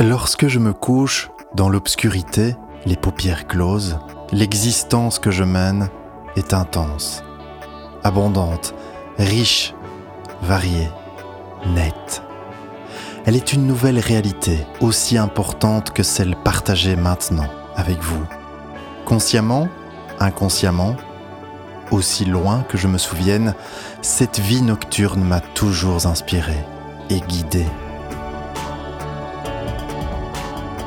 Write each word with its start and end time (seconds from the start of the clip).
Lorsque 0.00 0.48
je 0.48 0.58
me 0.58 0.72
couche 0.72 1.30
dans 1.54 1.68
l'obscurité, 1.68 2.56
les 2.86 2.96
paupières 2.96 3.46
closes, 3.46 3.98
l'existence 4.32 5.18
que 5.18 5.30
je 5.30 5.44
mène 5.44 5.90
est 6.36 6.54
intense, 6.54 7.22
abondante, 8.02 8.74
riche, 9.18 9.74
variée, 10.40 10.88
nette. 11.74 12.22
Elle 13.26 13.36
est 13.36 13.52
une 13.52 13.66
nouvelle 13.66 13.98
réalité, 13.98 14.66
aussi 14.80 15.18
importante 15.18 15.90
que 15.90 16.02
celle 16.02 16.34
partagée 16.34 16.96
maintenant 16.96 17.50
avec 17.76 18.00
vous. 18.00 18.24
Consciemment, 19.04 19.68
inconsciemment, 20.18 20.96
aussi 21.90 22.24
loin 22.24 22.64
que 22.70 22.78
je 22.78 22.88
me 22.88 22.96
souvienne, 22.96 23.54
cette 24.00 24.40
vie 24.40 24.62
nocturne 24.62 25.22
m'a 25.22 25.40
toujours 25.40 26.06
inspiré 26.06 26.56
et 27.10 27.20
guidé. 27.20 27.66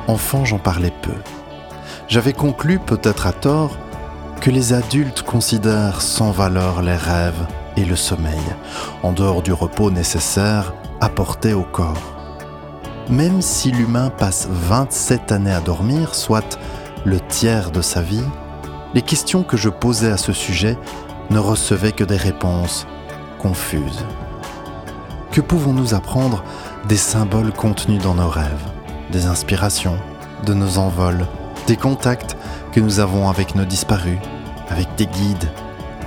Enfant, 0.07 0.43
j'en 0.43 0.59
parlais 0.59 0.91
peu. 1.01 1.15
J'avais 2.09 2.33
conclu, 2.33 2.79
peut-être 2.79 3.25
à 3.25 3.31
tort, 3.31 3.77
que 4.41 4.49
les 4.49 4.73
adultes 4.73 5.21
considèrent 5.21 6.01
sans 6.01 6.31
valeur 6.31 6.81
les 6.81 6.95
rêves 6.95 7.47
et 7.77 7.85
le 7.85 7.95
sommeil, 7.95 8.43
en 9.01 9.13
dehors 9.13 9.41
du 9.41 9.53
repos 9.53 9.89
nécessaire 9.89 10.73
apporté 10.99 11.53
au 11.53 11.63
corps. 11.63 12.13
Même 13.09 13.41
si 13.41 13.71
l'humain 13.71 14.09
passe 14.09 14.47
27 14.49 15.31
années 15.31 15.53
à 15.53 15.61
dormir, 15.61 16.15
soit 16.15 16.59
le 17.05 17.21
tiers 17.21 17.71
de 17.71 17.81
sa 17.81 18.01
vie, 18.01 18.25
les 18.93 19.01
questions 19.01 19.43
que 19.43 19.57
je 19.57 19.69
posais 19.69 20.11
à 20.11 20.17
ce 20.17 20.33
sujet 20.33 20.77
ne 21.29 21.39
recevaient 21.39 21.93
que 21.93 22.03
des 22.03 22.17
réponses 22.17 22.85
confuses. 23.39 24.05
Que 25.31 25.41
pouvons-nous 25.41 25.93
apprendre 25.93 26.43
des 26.87 26.97
symboles 26.97 27.53
contenus 27.53 28.01
dans 28.01 28.15
nos 28.15 28.29
rêves, 28.29 28.72
des 29.13 29.27
inspirations, 29.27 29.97
de 30.45 30.53
nos 30.53 30.77
envols, 30.77 31.25
des 31.67 31.77
contacts 31.77 32.35
que 32.73 32.81
nous 32.81 32.99
avons 32.99 33.29
avec 33.29 33.55
nos 33.55 33.63
disparus, 33.63 34.17
avec 34.69 34.87
des 34.97 35.05
guides. 35.05 35.49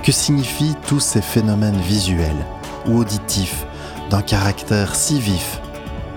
Que 0.03 0.11
signifient 0.11 0.75
tous 0.87 0.99
ces 0.99 1.21
phénomènes 1.21 1.79
visuels 1.79 2.45
ou 2.85 2.97
auditifs 2.97 3.65
d'un 4.09 4.21
caractère 4.21 4.95
si 4.95 5.19
vif, 5.19 5.59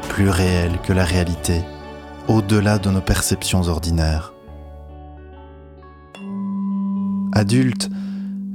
plus 0.08 0.28
réel 0.28 0.78
que 0.82 0.92
la 0.92 1.04
réalité, 1.04 1.62
au-delà 2.28 2.78
de 2.78 2.90
nos 2.90 3.00
perceptions 3.00 3.62
ordinaires? 3.68 4.32
Adulte, 7.32 7.88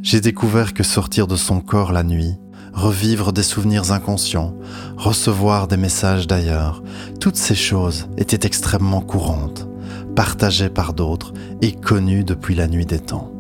j'ai 0.02 0.22
découvert 0.22 0.74
que 0.74 0.84
sortir 0.84 1.26
de 1.26 1.36
son 1.36 1.62
corps 1.62 1.92
la 1.92 2.04
nuit, 2.04 2.38
revivre 2.76 3.32
des 3.32 3.42
souvenirs 3.42 3.94
inconscients, 3.94 4.54
recevoir 4.98 5.68
des 5.68 5.78
messages 5.78 6.28
d'ailleurs, 6.28 6.84
toutes 7.20 7.38
ces 7.38 7.56
choses 7.56 8.08
étaient 8.18 8.46
extrêmement 8.46 9.02
courantes, 9.02 9.68
partagées 10.16 10.70
par 10.70 10.94
d'autres 10.94 11.34
et 11.62 11.72
connues 11.72 12.26
depuis 12.26 12.54
la 12.54 12.68
nuit 12.68 12.86
des 12.86 13.00
temps. 13.00 13.32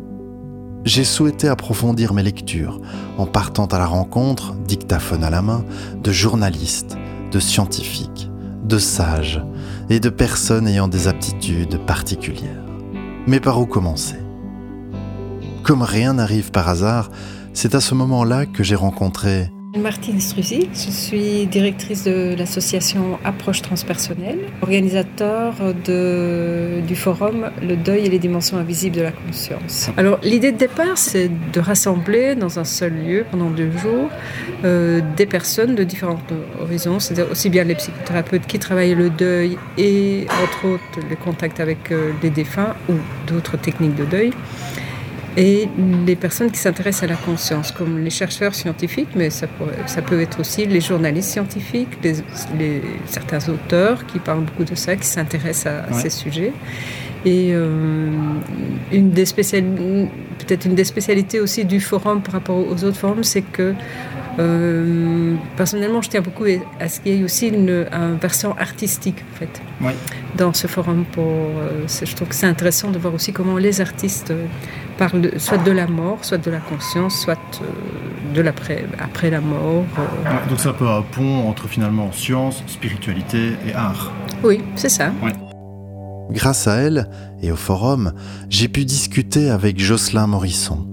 J'ai 0.85 1.03
souhaité 1.03 1.49
approfondir 1.49 2.13
mes 2.13 2.23
lectures 2.23 2.79
en 3.17 3.25
partant 3.25 3.65
à 3.65 3.77
la 3.77 3.87
rencontre, 3.87 4.53
dictaphone 4.67 5.23
à 5.23 5.29
la 5.29 5.41
main, 5.41 5.65
de 6.01 6.11
journalistes, 6.11 6.95
de 7.31 7.39
scientifiques, 7.39 8.29
de 8.63 8.77
sages 8.77 9.43
et 9.89 9.99
de 9.99 10.09
personnes 10.09 10.67
ayant 10.67 10.87
des 10.87 11.07
aptitudes 11.07 11.79
particulières. 11.85 12.63
Mais 13.27 13.39
par 13.39 13.59
où 13.59 13.65
commencer? 13.65 14.19
Comme 15.63 15.81
rien 15.81 16.13
n'arrive 16.13 16.51
par 16.51 16.69
hasard, 16.69 17.09
c'est 17.55 17.73
à 17.73 17.79
ce 17.79 17.95
moment-là 17.95 18.45
que 18.45 18.63
j'ai 18.63 18.75
rencontré 18.75 19.49
Martine 19.77 20.21
Struzy, 20.21 20.69
je 20.73 20.89
suis 20.89 21.47
directrice 21.47 22.05
de 22.05 22.33
l'association 22.37 23.19
Approche 23.25 23.61
Transpersonnelle, 23.61 24.39
organisateur 24.61 25.53
de, 25.85 26.79
du 26.87 26.95
forum 26.95 27.51
Le 27.61 27.75
deuil 27.75 28.05
et 28.05 28.09
les 28.09 28.19
dimensions 28.19 28.57
invisibles 28.57 28.95
de 28.95 29.01
la 29.01 29.11
conscience. 29.11 29.89
Alors 29.97 30.17
l'idée 30.23 30.53
de 30.53 30.57
départ, 30.57 30.97
c'est 30.97 31.29
de 31.51 31.59
rassembler 31.59 32.35
dans 32.35 32.57
un 32.57 32.63
seul 32.63 32.93
lieu 32.93 33.25
pendant 33.29 33.49
deux 33.49 33.69
jours 33.71 34.09
euh, 34.63 35.01
des 35.17 35.25
personnes 35.25 35.75
de 35.75 35.83
différents 35.83 36.19
horizons, 36.61 37.01
c'est-à-dire 37.01 37.29
aussi 37.29 37.49
bien 37.49 37.65
les 37.65 37.75
psychothérapeutes 37.75 38.47
qui 38.47 38.59
travaillent 38.59 38.95
le 38.95 39.09
deuil 39.09 39.57
et 39.77 40.25
entre 40.41 40.67
autres 40.75 41.05
les 41.09 41.17
contacts 41.17 41.59
avec 41.59 41.91
euh, 41.91 42.11
les 42.23 42.29
défunts 42.29 42.75
ou 42.87 42.93
d'autres 43.27 43.57
techniques 43.57 43.95
de 43.95 44.05
deuil 44.05 44.31
et 45.37 45.67
les 46.05 46.15
personnes 46.15 46.49
qui 46.49 46.59
s'intéressent 46.59 47.03
à 47.03 47.07
la 47.07 47.17
conscience, 47.17 47.71
comme 47.71 47.99
les 48.03 48.09
chercheurs 48.09 48.55
scientifiques, 48.55 49.09
mais 49.15 49.29
ça, 49.29 49.47
ça 49.85 50.01
peut 50.01 50.21
être 50.21 50.39
aussi 50.39 50.65
les 50.65 50.79
journalistes 50.79 51.29
scientifiques, 51.29 51.89
les, 52.03 52.81
certains 53.05 53.49
auteurs 53.49 54.05
qui 54.05 54.19
parlent 54.19 54.45
beaucoup 54.45 54.63
de 54.63 54.75
ça, 54.75 54.95
qui 54.95 55.07
s'intéressent 55.07 55.73
à, 55.89 55.93
ces 55.93 56.09
sujets. 56.09 56.53
Et 57.25 57.51
euh, 57.53 58.09
une 58.91 59.09
des 59.11 59.25
peut-être 59.25 60.65
une 60.65 60.75
des 60.75 60.83
spécialités 60.83 61.39
aussi 61.39 61.65
du 61.65 61.79
forum 61.79 62.21
par 62.21 62.33
rapport 62.33 62.57
aux 62.57 62.83
autres 62.83 62.97
forums, 62.97 63.23
c'est 63.23 63.41
que 63.41 63.73
euh, 64.37 65.35
personnellement, 65.55 66.01
je 66.01 66.09
tiens 66.09 66.21
beaucoup 66.21 66.45
à 66.79 66.89
ce 66.89 66.99
qu'il 66.99 67.13
y 67.13 67.21
ait 67.21 67.23
aussi 67.23 67.47
une, 67.47 67.85
version 68.21 68.55
artistique 68.57 69.23
en 69.33 69.37
fait, 69.37 69.61
dans 70.35 70.53
ce 70.53 70.67
forum. 70.67 71.05
Pour, 71.11 71.23
euh, 71.25 71.85
je 71.87 72.15
trouve 72.15 72.27
que 72.27 72.35
c'est 72.35 72.47
intéressant 72.47 72.91
de 72.91 72.99
voir 72.99 73.13
aussi 73.13 73.31
comment 73.31 73.57
les 73.57 73.81
artistes 73.81 74.33
parlent 74.97 75.31
soit 75.37 75.57
de 75.57 75.71
la 75.71 75.87
mort, 75.87 76.19
soit 76.21 76.37
de 76.37 76.51
la 76.51 76.59
conscience, 76.59 77.19
soit 77.21 77.39
euh, 77.61 78.33
de 78.35 78.41
l'après 78.41 78.85
après 78.99 79.29
la 79.29 79.41
mort. 79.41 79.83
donc 80.49 80.59
c'est 80.59 80.69
un 80.69 80.73
peu 80.73 80.87
un 80.87 81.01
pont 81.01 81.47
entre 81.47 81.67
finalement 81.67 82.11
science, 82.11 82.63
spiritualité 82.67 83.53
et 83.67 83.73
art. 83.73 84.11
Oui, 84.43 84.61
c'est 84.75 84.89
ça. 84.89 85.11
Grâce 86.29 86.67
à 86.67 86.75
elle 86.75 87.09
et 87.41 87.51
au 87.51 87.55
forum, 87.55 88.13
j'ai 88.49 88.67
pu 88.67 88.85
discuter 88.85 89.49
avec 89.49 89.79
Jocelyn 89.79 90.27
Morisson 90.27 90.87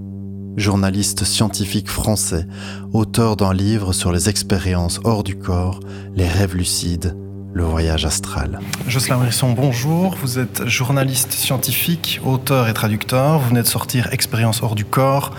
journaliste 0.55 1.23
scientifique 1.23 1.89
français, 1.89 2.45
auteur 2.93 3.35
d'un 3.35 3.53
livre 3.53 3.93
sur 3.93 4.11
les 4.11 4.29
expériences 4.29 4.99
hors 5.03 5.23
du 5.23 5.35
corps, 5.35 5.79
les 6.15 6.27
rêves 6.27 6.55
lucides 6.55 7.15
le 7.53 7.63
voyage 7.63 8.03
astral. 8.03 8.59
Jocelyn 8.87 9.17
Brisson, 9.17 9.51
bonjour. 9.51 10.15
Vous 10.19 10.39
êtes 10.39 10.65
journaliste 10.67 11.31
scientifique, 11.33 12.19
auteur 12.25 12.67
et 12.67 12.73
traducteur. 12.73 13.37
Vous 13.37 13.49
venez 13.49 13.61
de 13.61 13.67
sortir 13.67 14.11
Expérience 14.11 14.63
hors 14.63 14.73
du 14.73 14.85
corps, 14.85 15.31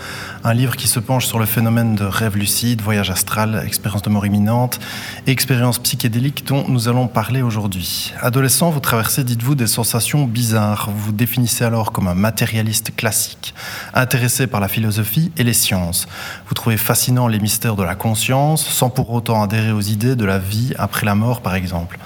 un 0.45 0.53
livre 0.53 0.75
qui 0.75 0.87
se 0.87 0.99
penche 0.99 1.25
sur 1.25 1.39
le 1.39 1.47
phénomène 1.47 1.95
de 1.95 2.03
rêve 2.03 2.37
lucide, 2.37 2.79
voyage 2.81 3.09
astral, 3.09 3.63
expérience 3.65 4.03
de 4.03 4.11
mort 4.11 4.27
imminente 4.27 4.79
et 5.25 5.31
expérience 5.31 5.79
psychédélique 5.79 6.45
dont 6.45 6.65
nous 6.67 6.87
allons 6.87 7.07
parler 7.07 7.41
aujourd'hui. 7.41 8.13
Adolescent, 8.21 8.69
vous 8.69 8.79
traversez, 8.79 9.23
dites-vous, 9.23 9.55
des 9.55 9.65
sensations 9.65 10.25
bizarres. 10.25 10.91
Vous 10.91 11.05
vous 11.05 11.11
définissez 11.13 11.65
alors 11.65 11.91
comme 11.91 12.07
un 12.07 12.13
matérialiste 12.13 12.95
classique, 12.95 13.55
intéressé 13.95 14.45
par 14.45 14.59
la 14.59 14.67
philosophie 14.67 15.31
et 15.35 15.43
les 15.43 15.53
sciences. 15.53 16.07
Vous 16.47 16.53
trouvez 16.53 16.77
fascinant 16.77 17.27
les 17.27 17.39
mystères 17.39 17.75
de 17.75 17.83
la 17.83 17.95
conscience, 17.95 18.63
sans 18.63 18.91
pour 18.91 19.09
autant 19.09 19.41
adhérer 19.41 19.71
aux 19.71 19.81
idées 19.81 20.15
de 20.15 20.25
la 20.25 20.37
vie 20.37 20.73
après 20.77 21.07
la 21.07 21.15
mort, 21.15 21.41
par 21.41 21.55
exemple. 21.55 21.97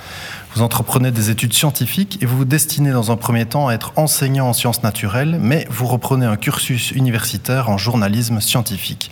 Vous 0.55 0.63
entreprenez 0.63 1.11
des 1.11 1.29
études 1.29 1.53
scientifiques 1.53 2.17
et 2.21 2.25
vous 2.25 2.37
vous 2.37 2.45
destinez 2.45 2.91
dans 2.91 3.11
un 3.11 3.17
premier 3.17 3.45
temps 3.45 3.67
à 3.67 3.73
être 3.73 3.93
enseignant 3.97 4.47
en 4.47 4.53
sciences 4.53 4.81
naturelles, 4.81 5.37
mais 5.39 5.67
vous 5.69 5.85
reprenez 5.85 6.25
un 6.25 6.37
cursus 6.37 6.89
universitaire 6.89 7.69
en 7.69 7.77
journalisme 7.77 8.41
scientifique. 8.41 9.11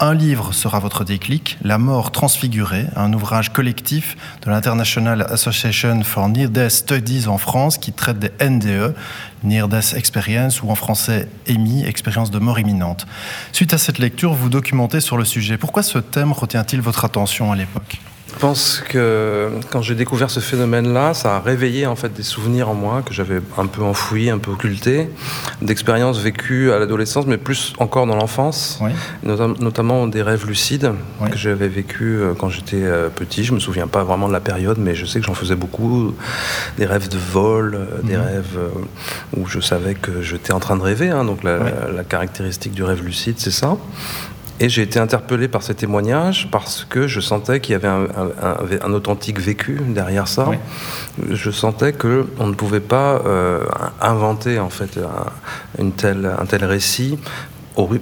Un 0.00 0.12
livre 0.12 0.52
sera 0.52 0.80
votre 0.80 1.04
déclic, 1.04 1.56
La 1.62 1.78
mort 1.78 2.10
transfigurée, 2.10 2.86
un 2.96 3.12
ouvrage 3.12 3.52
collectif 3.52 4.16
de 4.44 4.50
l'International 4.50 5.22
Association 5.30 6.02
for 6.02 6.28
Near 6.28 6.50
Death 6.50 6.70
Studies 6.70 7.28
en 7.28 7.38
France 7.38 7.78
qui 7.78 7.92
traite 7.92 8.18
des 8.18 8.32
NDE, 8.44 8.96
Near 9.44 9.68
Death 9.68 9.94
Experience, 9.96 10.62
ou 10.62 10.70
en 10.70 10.74
français 10.74 11.28
EMI, 11.46 11.84
expérience 11.84 12.32
de 12.32 12.40
mort 12.40 12.58
imminente. 12.58 13.06
Suite 13.52 13.72
à 13.72 13.78
cette 13.78 13.98
lecture, 13.98 14.34
vous 14.34 14.48
documentez 14.48 15.00
sur 15.00 15.16
le 15.16 15.24
sujet. 15.24 15.58
Pourquoi 15.58 15.84
ce 15.84 15.98
thème 15.98 16.32
retient-il 16.32 16.80
votre 16.80 17.04
attention 17.04 17.52
à 17.52 17.56
l'époque? 17.56 18.00
Je 18.32 18.38
pense 18.38 18.82
que 18.88 19.50
quand 19.70 19.82
j'ai 19.82 19.94
découvert 19.94 20.30
ce 20.30 20.40
phénomène-là, 20.40 21.14
ça 21.14 21.36
a 21.36 21.40
réveillé 21.40 21.86
en 21.86 21.96
fait 21.96 22.12
des 22.12 22.22
souvenirs 22.22 22.68
en 22.68 22.74
moi 22.74 23.02
que 23.04 23.12
j'avais 23.12 23.40
un 23.58 23.66
peu 23.66 23.82
enfouis, 23.82 24.30
un 24.30 24.38
peu 24.38 24.50
occultés, 24.50 25.08
d'expériences 25.60 26.18
vécues 26.18 26.72
à 26.72 26.78
l'adolescence, 26.78 27.26
mais 27.26 27.36
plus 27.36 27.72
encore 27.78 28.06
dans 28.06 28.16
l'enfance, 28.16 28.80
notamment 29.22 30.06
des 30.06 30.22
rêves 30.22 30.46
lucides 30.46 30.92
que 31.30 31.36
j'avais 31.36 31.68
vécu 31.68 32.16
euh, 32.16 32.34
quand 32.34 32.48
j'étais 32.48 32.82
euh, 32.82 33.08
petit. 33.08 33.44
Je 33.44 33.54
me 33.54 33.60
souviens 33.60 33.86
pas 33.86 34.02
vraiment 34.02 34.28
de 34.28 34.32
la 34.32 34.40
période, 34.40 34.78
mais 34.78 34.94
je 34.94 35.06
sais 35.06 35.20
que 35.20 35.26
j'en 35.26 35.34
faisais 35.34 35.54
beaucoup. 35.54 36.14
Des 36.78 36.86
rêves 36.86 37.08
de 37.08 37.18
vol, 37.18 37.74
euh, 37.74 38.02
des 38.02 38.16
mhm. 38.16 38.22
rêves 38.22 38.58
où 39.36 39.46
je 39.46 39.60
savais 39.60 39.94
que 39.94 40.22
j'étais 40.22 40.52
en 40.52 40.60
train 40.60 40.76
de 40.76 40.82
rêver. 40.82 41.10
Hein. 41.10 41.24
donc 41.24 41.42
la, 41.42 41.58
la 41.94 42.04
caractéristique 42.04 42.72
du 42.72 42.82
rêve 42.82 43.04
lucide, 43.04 43.36
c'est 43.38 43.50
ça. 43.50 43.76
Et 44.62 44.68
j'ai 44.68 44.82
été 44.82 45.00
interpellé 45.00 45.48
par 45.48 45.64
ces 45.64 45.74
témoignages 45.74 46.46
parce 46.52 46.86
que 46.88 47.08
je 47.08 47.18
sentais 47.18 47.58
qu'il 47.58 47.72
y 47.72 47.74
avait 47.74 47.88
un, 47.88 48.92
authentique 48.92 49.40
vécu 49.40 49.80
derrière 49.88 50.28
ça. 50.28 50.46
Je 51.28 51.50
sentais 51.50 51.92
que 51.92 52.26
on 52.38 52.46
ne 52.46 52.54
pouvait 52.54 52.78
pas 52.78 53.20
euh, 53.26 53.64
inventer 54.00 54.60
en 54.60 54.70
fait 54.70 54.98
un, 54.98 55.82
une 55.82 55.90
telle, 55.90 56.30
un 56.38 56.46
tel 56.46 56.64
récit 56.64 57.18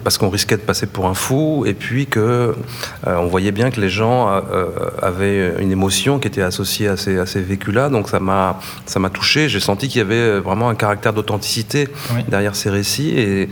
parce 0.04 0.18
qu'on 0.18 0.28
risquait 0.28 0.56
de 0.56 0.62
passer 0.62 0.86
pour 0.86 1.06
un 1.06 1.14
fou, 1.14 1.64
et 1.64 1.74
puis 1.74 2.06
que 2.06 2.54
on 3.06 3.26
voyait 3.26 3.52
bien 3.52 3.70
que 3.70 3.80
les 3.80 3.88
gens 3.88 4.28
avaient 5.00 5.54
une 5.60 5.70
émotion 5.70 6.18
qui 6.18 6.28
était 6.28 6.42
associée 6.42 6.88
à 6.88 6.96
ces, 6.96 7.18
à 7.18 7.24
ces 7.24 7.40
vécus-là. 7.40 7.88
Donc 7.88 8.08
ça 8.08 8.20
m'a 8.20 8.58
ça 8.84 8.98
m'a 8.98 9.10
touché. 9.10 9.48
J'ai 9.48 9.60
senti 9.60 9.88
qu'il 9.88 9.98
y 9.98 10.02
avait 10.02 10.40
vraiment 10.40 10.68
un 10.68 10.74
caractère 10.74 11.12
d'authenticité 11.12 11.88
derrière 12.28 12.56
ces 12.56 12.68
récits 12.68 13.10
et 13.16 13.48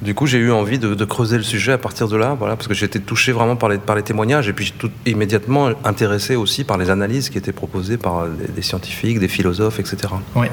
du 0.00 0.14
coup, 0.14 0.26
j'ai 0.26 0.38
eu 0.38 0.52
envie 0.52 0.78
de, 0.78 1.04
creuser 1.04 1.36
le 1.38 1.42
sujet 1.42 1.72
à 1.72 1.78
partir 1.78 2.06
de 2.08 2.16
là, 2.16 2.36
voilà, 2.38 2.54
parce 2.54 2.68
que 2.68 2.74
j'étais 2.74 3.00
touché 3.00 3.32
vraiment 3.32 3.56
par 3.56 3.68
les, 3.68 4.02
témoignages 4.02 4.48
et 4.48 4.52
puis 4.52 4.72
tout, 4.76 4.90
immédiatement 5.06 5.70
intéressé 5.84 6.36
aussi 6.36 6.64
par 6.64 6.78
les 6.78 6.90
analyses 6.90 7.30
qui 7.30 7.38
étaient 7.38 7.52
proposées 7.52 7.96
par 7.96 8.26
des, 8.28 8.62
scientifiques, 8.62 9.18
des 9.18 9.28
philosophes, 9.28 9.80
etc. 9.80 10.14
Oui. 10.36 10.46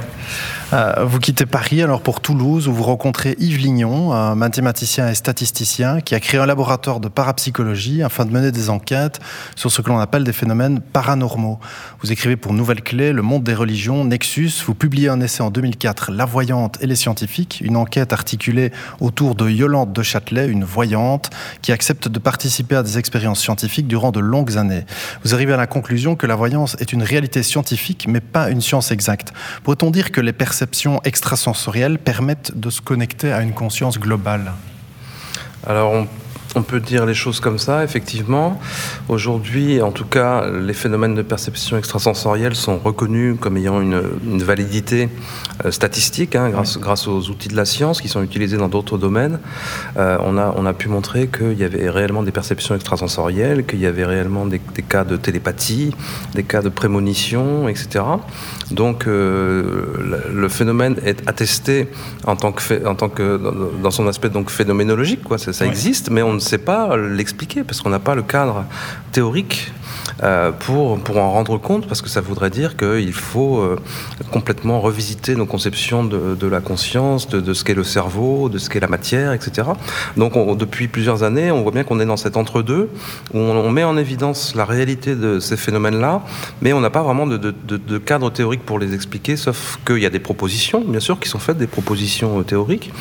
Euh, 0.73 1.05
vous 1.05 1.19
quittez 1.19 1.45
Paris 1.45 1.83
alors 1.83 2.01
pour 2.01 2.21
Toulouse 2.21 2.67
où 2.67 2.73
vous 2.73 2.83
rencontrez 2.83 3.35
Yves 3.37 3.59
Lignon, 3.59 4.13
un 4.13 4.33
mathématicien 4.33 5.09
et 5.09 5.15
statisticien 5.15 6.01
qui 6.01 6.15
a 6.15 6.19
créé 6.19 6.39
un 6.39 6.47
laboratoire 6.47 6.99
de 6.99 7.07
parapsychologie 7.07 8.01
afin 8.01 8.25
de 8.25 8.31
mener 8.31 8.51
des 8.51 8.71
enquêtes 8.71 9.19
sur 9.55 9.71
ce 9.71 9.81
que 9.81 9.89
l'on 9.89 9.99
appelle 9.99 10.23
des 10.23 10.33
phénomènes 10.33 10.79
paranormaux. 10.79 11.59
Vous 12.01 12.11
écrivez 12.11 12.35
pour 12.35 12.53
Nouvelle 12.53 12.81
Clé, 12.81 13.11
Le 13.11 13.21
Monde 13.21 13.43
des 13.43 13.53
religions, 13.53 14.05
Nexus. 14.05 14.51
Vous 14.65 14.73
publiez 14.73 15.09
un 15.09 15.21
essai 15.21 15.43
en 15.43 15.51
2004, 15.51 16.11
La 16.11 16.25
voyante 16.25 16.79
et 16.81 16.87
les 16.87 16.95
scientifiques, 16.95 17.61
une 17.63 17.77
enquête 17.77 18.11
articulée 18.11 18.71
autour 18.99 19.34
de 19.35 19.49
Yolande 19.49 19.93
de 19.93 20.03
Châtelet, 20.03 20.47
une 20.47 20.63
voyante 20.63 21.29
qui 21.61 21.71
accepte 21.71 22.07
de 22.07 22.19
participer 22.19 22.75
à 22.75 22.83
des 22.83 22.97
expériences 22.97 23.41
scientifiques 23.41 23.87
durant 23.87 24.11
de 24.11 24.19
longues 24.19 24.57
années. 24.57 24.85
Vous 25.23 25.33
arrivez 25.33 25.53
à 25.53 25.57
la 25.57 25.67
conclusion 25.67 26.15
que 26.15 26.27
la 26.27 26.35
voyance 26.35 26.75
est 26.79 26.93
une 26.93 27.03
réalité 27.03 27.43
scientifique, 27.43 28.07
mais 28.07 28.21
pas 28.21 28.49
une 28.49 28.61
science 28.61 28.91
exacte. 28.91 29.33
Pourrait-on 29.63 29.91
dire 29.91 30.11
que 30.11 30.21
les 30.21 30.33
perceptions 30.33 31.01
extrasensorielles 31.03 31.99
permettent 31.99 32.57
de 32.57 32.69
se 32.69 32.81
connecter 32.81 33.31
à 33.31 33.41
une 33.41 33.53
conscience 33.53 33.99
globale? 33.99 34.53
Alors, 35.67 35.93
on 35.93 36.07
on 36.55 36.61
peut 36.61 36.79
dire 36.79 37.05
les 37.05 37.13
choses 37.13 37.39
comme 37.39 37.57
ça, 37.57 37.83
effectivement. 37.83 38.59
Aujourd'hui, 39.09 39.81
en 39.81 39.91
tout 39.91 40.05
cas, 40.05 40.45
les 40.49 40.73
phénomènes 40.73 41.15
de 41.15 41.21
perception 41.21 41.77
extrasensorielle 41.77 42.55
sont 42.55 42.77
reconnus 42.77 43.35
comme 43.39 43.57
ayant 43.57 43.81
une, 43.81 44.01
validité 44.43 45.09
euh, 45.65 45.71
statistique 45.71 46.35
hein, 46.35 46.49
grâce, 46.49 46.77
grâce, 46.77 47.07
aux 47.07 47.29
outils 47.29 47.47
de 47.47 47.55
la 47.55 47.65
science 47.65 48.01
qui 48.01 48.07
sont 48.07 48.21
utilisés 48.21 48.57
dans 48.57 48.69
d'autres 48.69 48.97
domaines. 48.97 49.39
Euh, 49.97 50.17
on, 50.21 50.37
a, 50.37 50.53
on 50.55 50.65
a 50.65 50.73
pu 50.73 50.87
montrer 50.87 51.27
qu'il 51.27 51.57
y 51.57 51.63
avait 51.63 51.89
réellement 51.89 52.23
des 52.23 52.31
perceptions 52.31 52.75
extrasensorielles, 52.75 53.65
qu'il 53.65 53.79
y 53.79 53.85
avait 53.85 54.05
réellement 54.05 54.45
des, 54.45 54.59
cas 54.87 55.03
de 55.03 55.17
télépathie, 55.17 55.95
des 56.35 56.43
cas 56.43 56.61
de 56.61 56.69
prémonition, 56.69 57.67
etc. 57.67 58.03
Donc, 58.71 59.07
euh, 59.07 60.24
le, 60.45 60.49
phénomène 60.49 60.95
est 61.05 61.27
attesté 61.27 61.87
en 62.25 62.35
tant 62.35 62.51
que, 62.51 62.85
en 62.85 62.95
tant 62.95 63.09
que 63.09 63.39
dans 63.81 63.91
son 63.91 64.07
aspect 64.07 64.29
donc 64.29 64.49
phénoménologique, 64.49 65.23
quoi. 65.23 65.37
Ça, 65.37 65.53
ça 65.53 65.65
existe, 65.65 66.09
mais 66.09 66.21
on 66.21 66.33
ne 66.33 66.39
sait 66.39 66.57
pas 66.57 66.95
l'expliquer 66.97 67.63
parce 67.63 67.81
qu'on 67.81 67.89
n'a 67.89 67.99
pas 67.99 68.15
le 68.15 68.23
cadre 68.23 68.65
théorique 69.11 69.71
pour, 70.59 70.99
pour 70.99 71.17
en 71.17 71.31
rendre 71.31 71.57
compte, 71.57 71.87
parce 71.87 72.01
que 72.01 72.09
ça 72.09 72.21
voudrait 72.21 72.49
dire 72.49 72.77
qu'il 72.77 73.13
faut 73.13 73.59
euh, 73.59 73.77
complètement 74.31 74.79
revisiter 74.81 75.35
nos 75.35 75.45
conceptions 75.45 76.03
de, 76.03 76.47
la 76.47 76.61
conscience, 76.61 77.27
de, 77.27 77.53
ce 77.53 77.63
qu'est 77.63 77.73
le 77.73 77.83
cerveau, 77.83 78.49
de 78.49 78.57
ce 78.57 78.69
qu'est 78.69 78.79
la 78.79 78.87
matière, 78.87 79.33
etc. 79.33 79.69
Donc 80.17 80.33
depuis 80.57 80.87
plusieurs 80.87 81.23
années, 81.23 81.51
on 81.51 81.63
voit 81.63 81.71
bien 81.71 81.83
qu'on 81.83 81.99
est 81.99 82.05
dans 82.05 82.17
cet 82.17 82.37
entre-deux, 82.37 82.89
où 83.33 83.37
on, 83.37 83.71
met 83.71 83.83
en 83.83 83.97
évidence 83.97 84.55
la 84.55 84.65
réalité 84.65 85.15
de 85.15 85.39
ces 85.39 85.57
phénomènes-là, 85.57 86.21
mais 86.61 86.73
on 86.73 86.81
n'a 86.81 86.89
pas 86.89 87.03
vraiment 87.03 87.27
de, 87.27 87.97
cadre 87.97 88.29
théorique 88.29 88.63
pour 88.63 88.79
les 88.79 88.93
expliquer, 88.93 89.35
sauf 89.35 89.79
qu'il 89.85 89.99
y 89.99 90.05
a 90.05 90.09
des 90.09 90.19
propositions, 90.19 90.83
bien 90.85 90.99
sûr, 90.99 91.19
qui 91.19 91.29
sont 91.29 91.39
faites, 91.39 91.57
des 91.57 91.67
propositions 91.67 92.39
euh, 92.39 92.43
théoriques, 92.43 92.91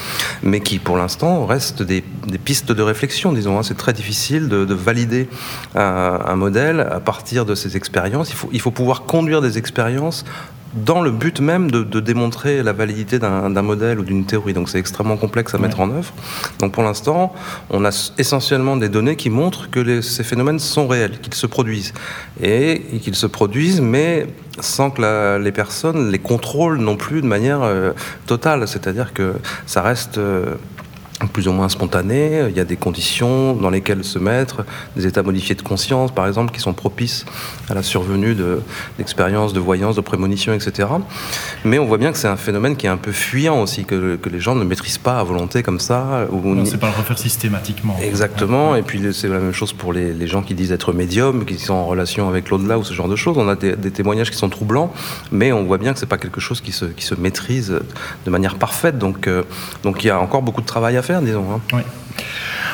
mais 0.42 0.60
qui 0.60 0.78
pour 0.78 0.96
l'instant 0.96 1.46
restent 1.46 1.82
des, 1.82 2.02
pistes 2.44 2.72
de 2.72 2.82
réflexion, 2.82 3.32
disons. 3.32 3.58
Hein. 3.58 3.62
C'est 3.62 3.76
très 3.76 3.92
difficile 3.92 4.48
de, 4.48 4.74
valider 4.74 5.28
un 5.74 6.34
modèle 6.34 6.83
à 6.90 7.00
partir 7.00 7.44
de 7.44 7.54
ces 7.54 7.76
expériences. 7.76 8.30
Il 8.30 8.36
faut, 8.36 8.48
il 8.52 8.60
faut 8.60 8.70
pouvoir 8.70 9.02
conduire 9.02 9.40
des 9.40 9.58
expériences 9.58 10.24
dans 10.74 11.00
le 11.00 11.10
but 11.10 11.40
même 11.40 11.70
de, 11.70 12.00
démontrer 12.00 12.62
la 12.62 12.72
validité 12.72 13.18
d'un 13.18 13.62
modèle 13.62 14.00
ou 14.00 14.04
d'une 14.04 14.24
théorie. 14.24 14.52
Donc 14.52 14.68
c'est 14.68 14.78
extrêmement 14.78 15.16
complexe 15.16 15.54
à 15.54 15.58
mettre 15.58 15.80
en 15.80 15.90
œuvre. 15.90 16.12
Donc 16.58 16.72
pour 16.72 16.82
l'instant, 16.82 17.32
on 17.70 17.84
a 17.84 18.12
essentiellement 18.18 18.76
des 18.76 18.88
données 18.88 19.16
qui 19.16 19.30
montrent 19.30 19.70
que 19.70 20.00
ces 20.00 20.24
phénomènes 20.24 20.58
sont 20.58 20.88
réels, 20.88 21.18
qu'ils 21.20 21.34
se 21.34 21.46
produisent. 21.46 21.94
Et, 22.42 22.82
qu'ils 23.02 23.14
se 23.14 23.26
produisent, 23.26 23.80
mais 23.80 24.26
sans 24.60 24.90
que 24.90 25.38
les 25.38 25.52
personnes 25.52 26.10
les 26.10 26.18
contrôlent 26.18 26.78
non 26.78 26.96
plus 26.96 27.22
de 27.22 27.26
manière 27.26 27.62
euh, 27.62 27.92
totale. 28.26 28.66
C'est-à-dire 28.66 29.12
que 29.12 29.34
ça 29.66 29.82
reste... 29.82 30.18
Euh, 30.18 30.54
plus 31.26 31.48
ou 31.48 31.52
moins 31.52 31.68
spontané. 31.68 32.44
Il 32.48 32.56
y 32.56 32.60
a 32.60 32.64
des 32.64 32.76
conditions 32.76 33.54
dans 33.54 33.70
lesquelles 33.70 34.04
se 34.04 34.18
mettre, 34.18 34.64
des 34.96 35.06
états 35.06 35.22
modifiés 35.22 35.54
de 35.54 35.62
conscience, 35.62 36.12
par 36.12 36.26
exemple, 36.26 36.52
qui 36.52 36.60
sont 36.60 36.72
propices 36.72 37.24
à 37.68 37.74
la 37.74 37.82
survenue 37.82 38.36
d'expériences 38.98 39.52
de, 39.52 39.60
voyance, 39.60 39.96
de 39.96 40.00
prémonition, 40.00 40.52
etc. 40.52 40.88
Mais 41.64 41.78
on 41.78 41.86
voit 41.86 41.98
bien 41.98 42.12
que 42.12 42.18
c'est 42.18 42.28
un 42.28 42.36
phénomène 42.36 42.76
qui 42.76 42.86
est 42.86 42.90
un 42.90 42.96
peu 42.96 43.12
fuyant 43.12 43.60
aussi, 43.62 43.84
que, 43.84 44.16
que 44.16 44.28
les 44.28 44.40
gens 44.40 44.54
ne 44.54 44.64
maîtrisent 44.64 44.98
pas 44.98 45.18
à 45.18 45.24
volonté 45.24 45.62
comme 45.62 45.80
ça. 45.80 46.26
Ou... 46.30 46.54
ne 46.54 46.64
sait 46.64 46.78
pas 46.78 46.88
le 46.88 46.96
refaire 46.96 47.18
systématiquement. 47.18 47.96
Exactement. 48.02 48.76
Et 48.76 48.82
puis 48.82 49.00
c'est 49.12 49.28
la 49.28 49.38
même 49.38 49.52
chose 49.52 49.72
pour 49.72 49.92
les, 49.92 50.26
gens 50.26 50.42
qui 50.42 50.54
disent 50.54 50.72
être 50.72 50.92
médiums, 50.92 51.44
qui 51.44 51.58
sont 51.58 51.74
en 51.74 51.86
relation 51.86 52.28
avec 52.28 52.48
l'au-delà 52.50 52.78
ou 52.78 52.84
ce 52.84 52.94
genre 52.94 53.08
de 53.08 53.16
choses. 53.16 53.36
On 53.38 53.48
a 53.48 53.56
des, 53.56 53.90
témoignages 53.90 54.30
qui 54.30 54.36
sont 54.36 54.48
troublants, 54.48 54.92
mais 55.30 55.52
on 55.52 55.64
voit 55.64 55.78
bien 55.78 55.92
que 55.92 55.98
c'est 55.98 56.06
pas 56.06 56.18
quelque 56.18 56.40
chose 56.40 56.60
qui 56.60 56.72
se, 56.72 56.86
qui 56.86 57.04
se 57.04 57.14
maîtrise 57.14 57.78
de 58.24 58.30
manière 58.30 58.56
parfaite. 58.56 58.98
Donc, 58.98 59.26
euh, 59.26 59.42
donc 59.82 60.02
il 60.02 60.08
y 60.08 60.10
a 60.10 60.18
encore 60.18 60.42
beaucoup 60.42 60.60
de 60.60 60.66
travail 60.66 60.96
à 60.96 61.02
faire 61.02 61.13
Hein. 61.14 61.82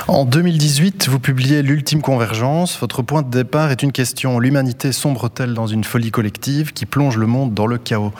En 0.08 0.24
2018, 0.24 1.08
vous 1.08 1.20
publiez 1.20 1.62
L'ultime 1.62 2.00
convergence. 2.00 2.78
Votre 2.80 3.02
point 3.02 3.22
de 3.22 3.30
départ 3.30 3.70
est 3.70 3.82
une 3.82 3.92
question 3.92 4.38
l'humanité 4.38 4.92
sombre-t-elle 4.92 5.54
dans 5.54 5.66
une 5.66 5.84
folie 5.84 6.10
collective 6.10 6.72
qui 6.72 6.86
plonge 6.86 7.16
le 7.16 7.26
monde 7.26 7.52
dans 7.52 7.66
le 7.66 7.78
chaos? 7.78 8.12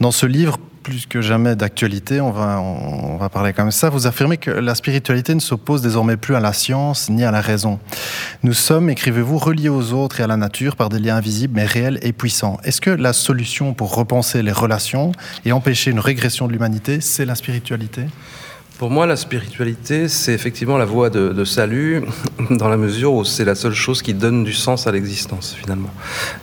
Dans 0.00 0.10
ce 0.10 0.26
livre, 0.26 0.58
plus 0.82 1.06
que 1.06 1.20
jamais 1.20 1.54
d'actualité, 1.54 2.20
on 2.20 2.30
va 2.32 3.28
parler 3.28 3.52
comme 3.52 3.70
ça. 3.70 3.88
Vous 3.88 4.06
affirmez 4.06 4.36
que 4.38 4.50
la 4.50 4.74
spiritualité 4.74 5.34
ne 5.34 5.40
s'oppose 5.40 5.80
désormais 5.80 6.16
plus 6.16 6.34
à 6.34 6.40
la 6.40 6.52
science 6.52 7.08
ni 7.08 7.24
à 7.24 7.30
la 7.30 7.40
raison. 7.40 7.78
Nous 8.42 8.54
sommes, 8.54 8.90
écrivez-vous, 8.90 9.38
reliés 9.38 9.68
aux 9.68 9.92
autres 9.92 10.20
et 10.20 10.22
à 10.22 10.26
la 10.26 10.36
nature 10.36 10.76
par 10.76 10.88
des 10.88 10.98
liens 10.98 11.16
invisibles 11.16 11.54
mais 11.54 11.66
réels 11.66 11.98
et 12.02 12.12
puissants. 12.12 12.58
Est-ce 12.64 12.80
que 12.80 12.90
la 12.90 13.12
solution 13.12 13.74
pour 13.74 13.94
repenser 13.94 14.42
les 14.42 14.52
relations 14.52 15.12
et 15.44 15.52
empêcher 15.52 15.90
une 15.90 16.00
régression 16.00 16.46
de 16.46 16.52
l'humanité, 16.52 17.00
c'est 17.00 17.24
la 17.24 17.34
spiritualité? 17.34 18.06
Pour 18.78 18.90
moi, 18.90 19.06
la 19.06 19.16
spiritualité, 19.16 20.06
c'est 20.06 20.32
effectivement 20.32 20.78
la 20.78 20.84
voie 20.84 21.10
de, 21.10 21.44
salut, 21.44 22.04
dans 22.50 22.68
la 22.68 22.76
mesure 22.76 23.12
où 23.12 23.24
c'est 23.24 23.44
la 23.44 23.56
seule 23.56 23.74
chose 23.74 24.02
qui 24.02 24.14
donne 24.14 24.44
du 24.44 24.52
sens 24.52 24.86
à 24.86 24.92
l'existence, 24.92 25.56
finalement. 25.60 25.90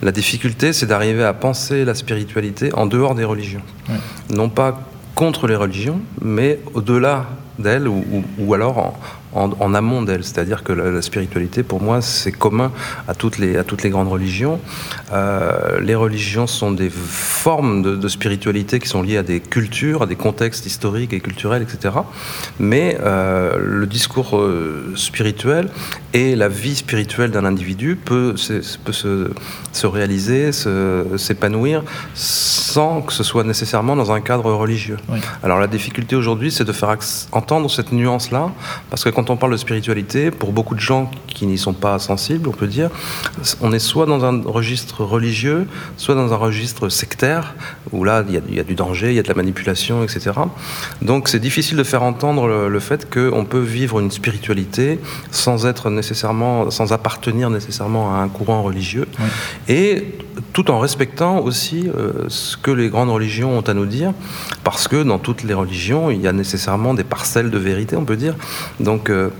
La 0.02 0.12
difficulté, 0.12 0.74
c'est 0.74 0.84
d'arriver 0.84 1.24
à 1.24 1.32
penser 1.32 1.86
la 1.86 1.94
spiritualité 1.94 2.74
en 2.74 2.84
dehors 2.84 3.14
des 3.14 3.24
religions. 3.24 3.62
Non 4.28 4.50
pas 4.50 4.82
contre 5.14 5.46
les 5.46 5.56
religions, 5.56 6.02
mais 6.20 6.60
au-delà 6.74 7.24
d'elles, 7.58 7.88
ou, 7.88 8.04
ou, 8.38 8.52
alors 8.52 8.78
en, 8.78 8.98
en, 9.36 9.74
amont 9.74 10.02
d'elle. 10.02 10.24
C'est-à-dire 10.24 10.62
que 10.62 10.72
la, 10.72 11.02
spiritualité, 11.02 11.62
pour 11.62 11.82
moi, 11.82 12.00
c'est 12.00 12.32
commun 12.32 12.72
à 13.08 13.14
toutes 13.14 13.38
les, 13.38 13.56
à 13.56 13.64
toutes 13.64 13.82
les 13.82 13.90
grandes 13.90 14.08
religions. 14.08 14.60
Euh, 15.12 15.80
les 15.80 15.94
religions 15.94 16.46
sont 16.46 16.72
des 16.72 16.90
formes 16.90 17.82
de, 17.82 18.08
spiritualité 18.08 18.78
qui 18.78 18.88
sont 18.88 19.02
liées 19.02 19.16
à 19.16 19.22
des 19.22 19.40
cultures, 19.40 20.02
à 20.02 20.06
des 20.06 20.16
contextes 20.16 20.64
historiques 20.64 21.12
et 21.12 21.20
culturels, 21.20 21.62
etc. 21.62 21.94
Mais 22.58 22.96
euh, 23.00 23.58
le 23.58 23.86
discours 23.86 24.38
euh, 24.38 24.92
spirituel 24.94 25.68
et 26.16 26.34
la 26.34 26.48
vie 26.48 26.76
spirituelle 26.76 27.30
d'un 27.30 27.44
individu 27.44 27.94
peut, 27.96 28.34
peut 28.84 28.92
se, 28.92 29.30
se 29.72 29.86
réaliser, 29.86 30.50
s'épanouir 31.16 31.82
sans 32.14 33.02
que 33.02 33.12
ce 33.12 33.22
soit 33.22 33.44
nécessairement 33.44 33.96
dans 33.96 34.12
un 34.12 34.22
cadre 34.22 34.50
religieux. 34.52 34.96
Alors 35.42 35.60
la 35.60 35.66
difficulté 35.66 36.16
aujourd'hui, 36.16 36.50
c'est 36.50 36.64
de 36.64 36.72
faire 36.72 36.96
entendre 37.32 37.70
cette 37.70 37.92
nuance-là, 37.92 38.50
parce 38.88 39.04
que 39.04 39.10
quand 39.10 39.26
quand 39.26 39.32
on 39.32 39.36
parle 39.36 39.52
de 39.52 39.56
spiritualité, 39.56 40.30
pour 40.30 40.52
beaucoup 40.52 40.76
de 40.76 40.80
gens 40.80 41.10
qui 41.26 41.46
n'y 41.46 41.58
sont 41.58 41.72
pas 41.72 41.98
sensibles, 41.98 42.48
on 42.48 42.52
peut 42.52 42.68
dire, 42.68 42.90
on 43.60 43.72
est 43.72 43.80
soit 43.80 44.06
dans 44.06 44.24
un 44.24 44.40
registre 44.40 45.02
religieux, 45.02 45.66
soit 45.96 46.14
dans 46.14 46.32
un 46.32 46.36
registre 46.36 46.88
sectaire, 46.88 47.56
où 47.90 48.04
là, 48.04 48.22
il 48.28 48.54
y, 48.54 48.60
a, 48.60 48.62
du 48.62 48.76
danger, 48.76 49.08
il 49.08 49.16
y 49.16 49.18
a 49.18 49.24
de 49.24 49.28
la 49.28 49.34
manipulation, 49.34 50.04
etc. 50.04 50.30
Donc 51.02 51.28
c'est 51.28 51.40
difficile 51.40 51.76
de 51.76 51.82
faire 51.82 52.04
entendre 52.04 52.46
le, 52.46 52.80
fait 52.80 53.12
qu'on 53.12 53.44
peut 53.44 53.58
vivre 53.58 53.98
une 53.98 54.12
spiritualité 54.12 55.00
sans 55.32 55.66
être 55.66 55.90
nécessairement, 55.90 56.05
sans 56.14 56.92
appartenir 56.92 57.50
nécessairement 57.50 58.14
à 58.14 58.18
un 58.18 58.28
courant 58.28 58.62
religieux, 58.62 59.06
et 59.68 60.14
tout 60.52 60.70
en 60.70 60.78
respectant 60.78 61.38
aussi 61.38 61.88
euh, 61.88 62.24
ce 62.28 62.56
que 62.56 62.70
les 62.70 62.88
grandes 62.88 63.10
religions 63.10 63.58
ont 63.58 63.62
à 63.62 63.74
nous 63.74 63.86
dire, 63.86 64.12
parce 64.64 64.88
que 64.88 65.02
dans 65.02 65.18
toutes 65.18 65.42
les 65.42 65.54
religions, 65.54 66.10
il 66.10 66.20
y 66.20 66.28
a 66.28 66.32
nécessairement 66.32 66.94
des 66.94 67.04
parcelles 67.04 67.50
de 67.50 67.58
vérité, 67.58 67.96
on 67.96 68.04
peut 68.04 68.16
dire. 68.16 68.34
Donc 68.80 69.10
euh, 69.10 69.30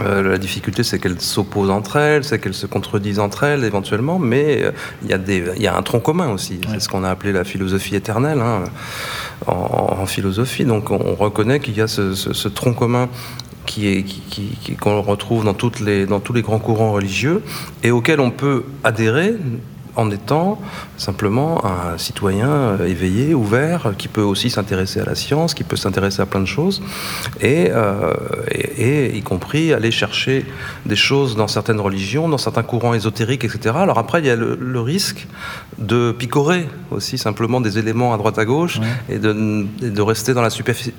euh, 0.00 0.22
la 0.22 0.38
difficulté, 0.38 0.82
c'est 0.82 0.98
qu'elles 0.98 1.20
s'opposent 1.20 1.70
entre 1.70 1.96
elles, 1.96 2.24
c'est 2.24 2.40
qu'elles 2.40 2.54
se 2.54 2.66
contredisent 2.66 3.20
entre 3.20 3.44
elles 3.44 3.62
éventuellement, 3.62 4.18
mais 4.18 4.62
euh, 4.62 4.72
il 5.04 5.08
y, 5.08 5.62
y, 5.62 5.66
a 5.68 5.76
un 5.76 5.82
tronc 5.82 6.00
commun 6.00 6.30
aussi. 6.30 6.60
C'est 6.68 6.80
ce 6.80 6.88
qu'on 6.88 7.04
a 7.04 7.10
appelé 7.10 7.32
la 7.32 7.44
philosophie 7.44 7.94
éternelle 7.94 8.40
hein, 8.40 8.64
en, 9.46 10.04
philosophie. 10.06 10.64
Donc 10.64 10.90
on 10.90 11.14
reconnaît 11.14 11.60
qu'il 11.60 11.76
y 11.76 11.80
a 11.80 11.86
ce, 11.86 12.48
tronc 12.48 12.74
commun 12.74 13.08
qui 13.66 13.88
est 13.88 14.02
qui, 14.02 14.76
qu'on 14.76 15.00
retrouve 15.02 15.44
dans 15.44 15.54
tous 15.54 15.82
les 15.84 16.42
grands 16.42 16.58
courants 16.58 16.92
religieux 16.92 17.42
et 17.82 17.90
auquel 17.90 18.20
on 18.20 18.30
peut 18.30 18.64
adhérer 18.82 19.34
en 19.96 20.10
étant 20.10 20.58
simplement 20.96 21.64
un 21.64 21.98
citoyen 21.98 22.48
euh, 22.48 22.86
éveillé, 22.86 23.34
ouvert, 23.34 23.92
qui 23.96 24.08
peut 24.08 24.22
aussi 24.22 24.50
s'intéresser 24.50 25.00
à 25.00 25.04
la 25.04 25.14
science, 25.14 25.54
qui 25.54 25.64
peut 25.64 25.76
s'intéresser 25.76 26.22
à 26.22 26.26
plein 26.26 26.40
de 26.40 26.46
choses, 26.46 26.82
et, 27.40 27.68
euh, 27.70 28.12
et, 28.50 29.16
y 29.16 29.22
compris 29.22 29.72
aller 29.72 29.90
chercher 29.90 30.44
des 30.86 30.96
choses 30.96 31.36
dans 31.36 31.48
certaines 31.48 31.80
religions, 31.80 32.28
dans 32.28 32.38
certains 32.38 32.62
courants 32.62 32.94
ésotériques, 32.94 33.44
etc. 33.44 33.74
Alors 33.78 33.98
après, 33.98 34.20
il 34.20 34.26
y 34.26 34.30
a 34.30 34.36
le, 34.36 34.80
risque 34.84 35.26
de 35.78 36.12
picorer 36.12 36.68
aussi 36.90 37.16
simplement 37.16 37.60
des 37.60 37.78
éléments 37.78 38.12
à 38.12 38.18
droite 38.18 38.38
à 38.38 38.44
gauche 38.44 38.80
et, 39.08 39.18
de, 39.18 39.66
de, 39.80 40.02
rester 40.02 40.34
dans 40.34 40.42
la, 40.42 40.50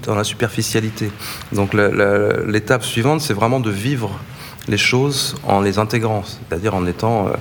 dans 0.04 0.16
la 0.16 0.24
superficialité. 0.24 1.12
Donc 1.52 1.74
l'étape 1.74 2.84
suivante, 2.84 3.22
c'est 3.22 3.34
vraiment 3.34 3.60
de 3.60 3.70
vivre 3.70 4.20
les 4.68 4.78
choses 4.78 5.36
en 5.44 5.62
les 5.62 5.80
intégrant, 5.80 6.24
c'est-à-dire 6.24 6.76
en 6.76 6.86
étant 6.88 7.28
euh, 7.28 7.32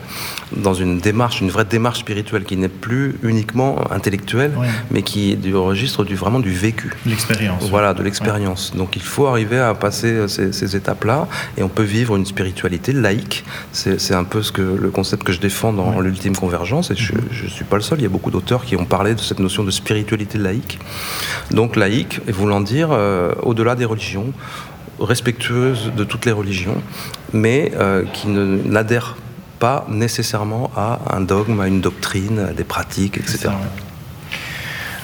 dans 0.57 0.75
une 0.75 0.99
démarche, 0.99 1.41
une 1.41 1.51
vraie 1.51 1.65
démarche 1.65 2.01
spirituelle 2.01 2.45
qui 2.45 2.57
n'est 2.57 2.69
plus 2.69 3.17
uniquement 3.23 3.91
intellectuelle, 3.91 4.53
mais 4.91 5.03
qui 5.03 5.33
est 5.33 5.37
du 5.37 5.55
registre 5.57 6.05
du 6.05 6.15
vraiment 6.15 6.41
du 6.41 6.51
vécu. 6.51 6.93
L'expérience. 7.07 7.69
Voilà, 7.71 7.95
de 7.95 8.03
l'expérience. 8.03 8.73
Donc 8.77 8.97
il 8.97 9.03
faut 9.03 9.27
arriver 9.27 9.59
à 9.59 9.75
passer 9.75 10.09
euh, 10.09 10.29
ces, 10.29 10.77
étapes-là, 10.77 11.29
et 11.57 11.63
on 11.63 11.69
peut 11.69 11.83
vivre 11.83 12.17
une 12.17 12.27
spiritualité 12.27 12.93
laïque. 12.93 13.45
C'est 13.73 14.15
un 14.15 14.25
peu 14.25 14.43
ce 14.43 14.53
que 14.53 14.63
le 14.63 14.91
concept 14.91 15.25
que 15.25 15.33
je 15.33 15.41
défends 15.41 15.73
dans 15.73 16.01
l'ultime 16.01 16.37
convergence, 16.37 16.91
et 16.91 16.97
je 16.97 17.13
ne 17.15 17.49
suis 17.49 17.65
pas 17.65 17.77
le 17.77 17.83
seul. 17.83 17.99
Il 18.01 18.03
y 18.03 18.07
a 18.07 18.11
beaucoup 18.11 18.31
d'auteurs 18.31 18.65
qui 18.65 18.77
ont 18.77 18.85
parlé 18.85 19.15
de 19.15 19.21
cette 19.21 19.41
notion 19.41 19.65
de 19.65 19.71
spiritualité 19.71 20.39
laïque. 20.39 20.79
Donc 21.51 21.77
laïque, 21.77 22.21
voulant 22.29 22.61
dire 22.61 22.89
euh, 22.93 23.33
au-delà 23.43 23.75
des 23.75 23.85
religions 23.85 24.33
respectueuse 25.01 25.93
de 25.97 26.05
toutes 26.05 26.27
les 26.27 26.33
religions, 26.33 26.81
mais 27.33 27.73
euh, 27.75 28.05
qui 28.05 28.29
n'adhère 28.29 29.17
pas 29.59 29.87
nécessairement 29.89 30.71
à 30.77 31.17
un 31.17 31.21
dogme, 31.21 31.61
à 31.61 31.69
une 31.69 31.81
doctrine, 31.81 32.39
à 32.39 32.53
des 32.53 32.65
pratiques, 32.65 33.17
etc. 33.17 33.51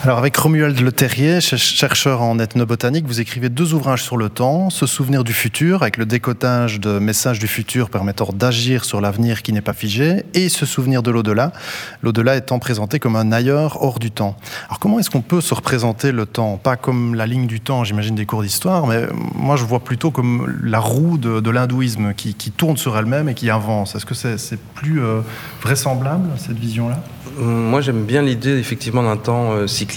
Alors 0.02 0.16
avec 0.16 0.34
Romuald 0.34 0.80
Le 0.80 0.92
Terrier, 0.92 1.42
chercheur 1.42 2.22
en 2.22 2.38
ethnobotanique, 2.38 3.06
vous 3.06 3.20
écrivez 3.20 3.50
deux 3.50 3.74
ouvrages 3.74 4.02
sur 4.02 4.16
le 4.16 4.30
temps, 4.30 4.70
Se 4.70 4.86
souvenir 4.86 5.24
du 5.24 5.34
futur, 5.34 5.82
avec 5.82 5.98
le 5.98 6.06
décotage 6.06 6.80
de 6.80 6.98
messages 6.98 7.38
du 7.38 7.46
futur 7.46 7.90
permettant 7.90 8.30
d'agir 8.32 8.86
sur 8.86 9.02
l'avenir 9.02 9.42
qui 9.42 9.52
n'est 9.52 9.60
pas 9.60 9.74
figé, 9.74 10.24
et 10.32 10.48
Se 10.48 10.64
souvenir 10.64 11.02
de 11.02 11.10
l'au-delà, 11.10 11.52
l'au-delà 12.00 12.36
étant 12.36 12.58
présenté 12.58 12.98
comme 12.98 13.14
un 13.14 13.30
ailleurs 13.30 13.82
hors 13.82 13.98
du 13.98 14.10
temps. 14.10 14.36
Alors 14.68 14.78
comment 14.78 14.98
est-ce 14.98 15.10
qu'on 15.10 15.20
peut 15.20 15.42
se 15.42 15.52
représenter 15.52 16.12
le 16.12 16.24
temps? 16.24 16.56
Pas 16.56 16.76
comme 16.76 17.14
la 17.14 17.26
ligne 17.26 17.46
du 17.46 17.60
temps, 17.60 17.84
j'imagine, 17.84 18.14
des 18.14 18.24
cours 18.24 18.42
d'histoire, 18.42 18.86
mais 18.86 19.06
moi 19.34 19.56
je 19.56 19.66
vois 19.66 19.80
plutôt 19.80 20.10
comme 20.10 20.58
la 20.62 20.80
roue 20.80 21.18
de, 21.18 21.50
l'hindouisme 21.50 22.14
qui, 22.14 22.34
tourne 22.52 22.78
sur 22.78 22.96
elle-même 22.96 23.28
et 23.28 23.34
qui 23.34 23.50
avance. 23.50 23.94
Est-ce 23.96 24.06
que 24.06 24.14
c'est 24.14 24.58
plus 24.74 25.02
euh, 25.02 25.20
vraisemblable, 25.60 26.30
cette 26.38 26.58
vision-là? 26.58 27.02
Moi 27.38 27.80
j'aime 27.80 28.04
bien 28.04 28.22
l'idée 28.22 28.58
effectivement 28.58 29.02
d'un 29.02 29.16
temps 29.16 29.52
euh, 29.52 29.66
cyclique 29.66 29.89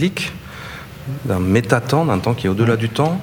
d'un 1.26 1.40
métatemps, 1.40 2.06
d'un 2.06 2.20
temps 2.20 2.34
qui 2.34 2.48
est 2.48 2.50
au-delà 2.50 2.78
du 2.78 2.90
temps, 2.90 3.20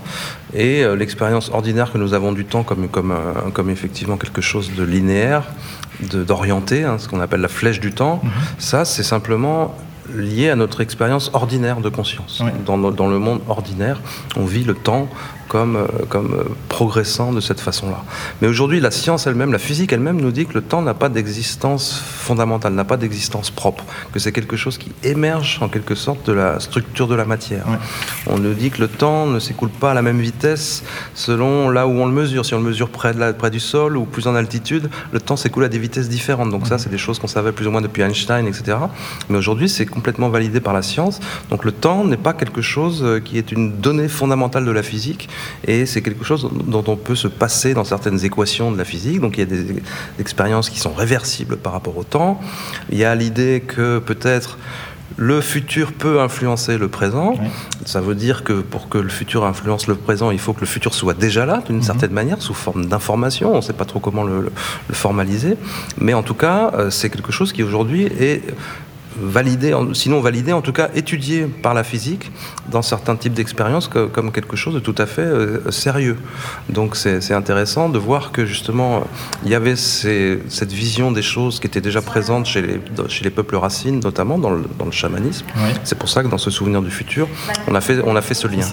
et 0.55 0.83
euh, 0.83 0.97
l'expérience 0.97 1.51
ordinaire 1.51 1.93
que 1.93 1.99
nous 1.99 2.15
avons 2.15 2.33
du 2.33 2.45
temps 2.45 2.63
comme, 2.63 2.89
comme, 2.89 3.13
euh, 3.13 3.51
comme 3.53 3.71
effectivement 3.71 4.17
quelque 4.17 4.41
chose 4.41 4.73
de 4.77 4.83
linéaire, 4.83 5.45
d'orienté, 6.01 6.85
hein, 6.85 6.97
ce 6.99 7.09
qu'on 7.09 7.21
appelle 7.21 7.41
la 7.41 7.49
flèche 7.49 7.81
du 7.81 7.93
temps, 7.93 8.21
mhm. 8.23 8.31
ça 8.59 8.85
c'est 8.85 9.03
simplement 9.03 9.75
lié 10.15 10.51
à 10.51 10.57
notre 10.57 10.81
expérience 10.81 11.31
ordinaire 11.35 11.81
de 11.81 11.89
conscience. 11.89 12.43
Dans, 12.67 12.79
dans, 12.79 13.09
le 13.09 13.19
monde 13.19 13.41
ordinaire, 13.49 14.01
on 14.37 14.45
vit 14.45 14.65
le 14.65 14.75
temps 14.75 15.09
comme, 15.51 15.75
euh, 15.75 15.87
comme 16.09 16.33
euh, 16.33 16.45
progressant 16.69 17.33
de 17.33 17.41
cette 17.41 17.59
façon-là. 17.59 18.05
Mais 18.41 18.47
aujourd'hui, 18.47 18.79
la 18.79 18.93
science 18.93 19.27
elle-même, 19.27 19.51
la 19.51 19.59
physique 19.59 19.93
elle-même 19.93 20.21
nous 20.21 20.31
dit 20.31 20.47
que 20.47 20.55
le 20.55 20.63
temps 20.63 20.81
n'a 20.81 20.95
pas 20.95 21.09
d'existence 21.09 22.01
fondamentale, 22.01 22.73
n'a 22.73 22.85
pas 22.85 22.97
d'existence 22.97 23.51
propre, 23.51 23.85
que 24.13 24.21
c'est 24.21 24.31
quelque 24.31 24.57
chose 24.57 24.79
qui 24.79 24.93
émerge 25.03 25.59
en 25.61 25.69
quelque 25.69 25.97
sorte 25.97 26.25
de 26.25 26.33
la 26.33 26.61
structure 26.61 27.09
de 27.09 27.17
la 27.17 27.25
matière. 27.25 27.67
On 28.29 28.39
nous 28.39 28.55
dit 28.55 28.71
que 28.71 28.81
le 28.81 28.87
temps 28.87 29.27
ne 29.27 29.41
s'écoule 29.41 29.71
pas 29.71 29.91
à 29.91 29.95
la 29.95 30.03
même 30.03 30.21
vitesse 30.21 30.85
selon 31.15 31.69
là 31.69 31.89
où 31.89 31.91
on 31.91 32.07
le 32.07 32.13
mesure. 32.13 32.47
Si 32.47 32.55
on 32.55 32.59
le 32.59 32.65
mesure 32.65 32.89
près, 32.89 33.13
de 33.13 33.19
la, 33.19 33.33
près 33.33 33.51
du 33.51 33.59
sol 33.59 33.97
ou 33.97 34.05
plus 34.05 34.29
en 34.29 34.37
altitude, 34.37 34.89
le 35.11 35.21
temps 35.21 35.37
s'écoule 35.37 35.65
à 35.65 35.69
des 35.69 35.81
vitesses 35.81 36.09
différentes. 36.09 36.51
Donc 36.51 36.69
ça, 36.69 36.79
c'est 36.79 36.91
des 36.91 36.99
choses 36.99 37.19
qu'on 37.19 37.27
savait 37.27 37.51
plus 37.51 37.67
ou 37.67 37.73
moins 37.73 37.83
depuis 37.83 38.03
Einstein, 38.03 38.47
etc. 38.47 38.79
Mais 39.29 39.39
aujourd'hui, 39.39 39.69
c'est 39.69 39.87
complètement 39.87 40.29
validé 40.29 40.61
par 40.61 40.75
la 40.75 40.83
science. 40.83 41.19
Donc 41.51 41.65
le 41.65 41.73
temps 41.73 42.05
n'est 42.05 42.17
pas 42.17 42.35
quelque 42.35 42.63
chose 42.63 43.03
euh, 43.03 43.19
qui 43.19 43.37
est 43.37 43.51
une 43.51 43.81
donnée 43.81 44.09
fondamentale 44.09 44.65
de 44.65 44.71
la 44.71 44.85
physique, 44.85 45.29
et 45.67 45.87
c'est 45.87 46.03
quelque 46.03 46.25
chose 46.25 46.49
dont 46.67 46.85
on 46.87 46.97
peut 46.97 47.15
se 47.15 47.29
passer 47.29 47.75
dans 47.75 47.85
certaines 47.85 48.25
équations 48.25 48.73
de 48.73 48.79
la 48.79 48.85
physique. 48.85 49.21
Donc 49.21 49.37
il 49.37 49.41
y 49.41 49.43
a 49.43 49.47
des 49.47 49.83
expériences 50.19 50.71
qui 50.71 50.79
sont 50.79 50.93
réversibles 50.93 51.57
par 51.57 51.73
rapport 51.73 51.97
au 51.97 52.05
temps. 52.05 52.41
Il 52.91 52.99
y 52.99 53.05
a 53.05 53.15
l'idée 53.15 53.63
que 53.67 53.99
peut-être 53.99 54.59
le 55.17 55.41
futur 55.41 55.93
peut 55.93 56.21
influencer 56.21 56.79
le 56.79 56.89
présent. 56.89 57.35
Ça 57.85 58.01
veut 58.01 58.15
dire 58.15 58.45
que 58.45 58.55
pour 58.55 58.89
que 58.89 58.99
le 58.99 59.09
futur 59.09 59.45
influence 59.45 59.87
le 59.87 59.95
présent, 59.95 60.31
il 60.31 60.39
faut 60.39 60.53
que 60.53 60.61
le 60.61 60.67
futur 60.67 60.95
soit 60.95 61.15
déjà 61.15 61.47
là, 61.47 61.63
d'une 61.67 61.77
mhm. 61.77 61.83
certaine 61.83 62.13
manière, 62.13 62.41
sous 62.41 62.55
forme 62.55 62.87
d'information. 62.87 63.53
On 63.53 63.57
ne 63.57 63.61
sait 63.61 63.75
pas 63.75 63.85
trop 63.85 64.01
comment 64.01 64.23
le, 64.23 64.41
le, 64.89 64.95
formaliser. 64.95 65.57
Mais 65.99 66.15
en 66.15 66.23
tout 66.23 66.35
cas, 66.35 66.71
euh, 66.75 66.91
c'est 66.91 67.11
quelque 67.11 67.33
chose 67.33 67.53
qui 67.53 67.63
aujourd'hui 67.63 68.05
est 68.05 68.43
validé, 69.21 69.75
sinon 69.93 70.21
validé, 70.21 70.53
en 70.53 70.63
tout 70.63 70.73
cas 70.73 70.91
étudié 70.95 71.47
par 71.47 71.75
la 71.75 71.85
physique 71.85 72.31
dans 72.71 72.83
certains 72.83 73.17
types 73.17 73.35
d'expériences 73.35 73.89
comme 73.89 74.33
quelque 74.33 74.57
chose 74.57 74.75
de 74.75 74.81
tout 74.81 74.95
à 74.99 75.07
fait 75.07 75.23
euh, 75.23 75.71
sérieux. 75.71 76.17
Donc 76.69 76.97
c'est 76.97 77.35
intéressant 77.35 77.89
de 77.89 77.99
voir 77.99 78.33
que 78.33 78.47
justement 78.47 79.05
il 79.45 79.51
y 79.51 79.55
avait 79.55 79.77
cette 79.77 80.73
vision 80.73 81.13
des 81.13 81.23
choses 81.23 81.61
qui 81.61 81.67
était 81.67 81.81
déjà 81.81 82.03
présente 82.03 82.47
chez 82.47 82.63
les, 82.63 82.81
chez 83.09 83.25
les 83.25 83.31
peuples 83.31 83.57
racines, 83.57 84.01
notamment 84.01 84.39
dans 84.39 84.51
le, 84.51 84.65
dans 84.79 84.87
le 84.87 84.93
chamanisme. 84.93 85.47
C'est 85.85 85.99
pour 85.99 86.09
ça 86.09 86.23
que 86.23 86.29
dans 86.29 86.39
ce 86.39 86.51
souvenir 86.51 86.83
du 86.83 86.91
futur, 86.91 87.29
on 87.69 87.75
a 87.75 87.81
fait, 87.81 88.01
on 88.05 88.17
a 88.17 88.23
fait 88.23 88.35
ce 88.35 88.49
lien. 88.49 88.67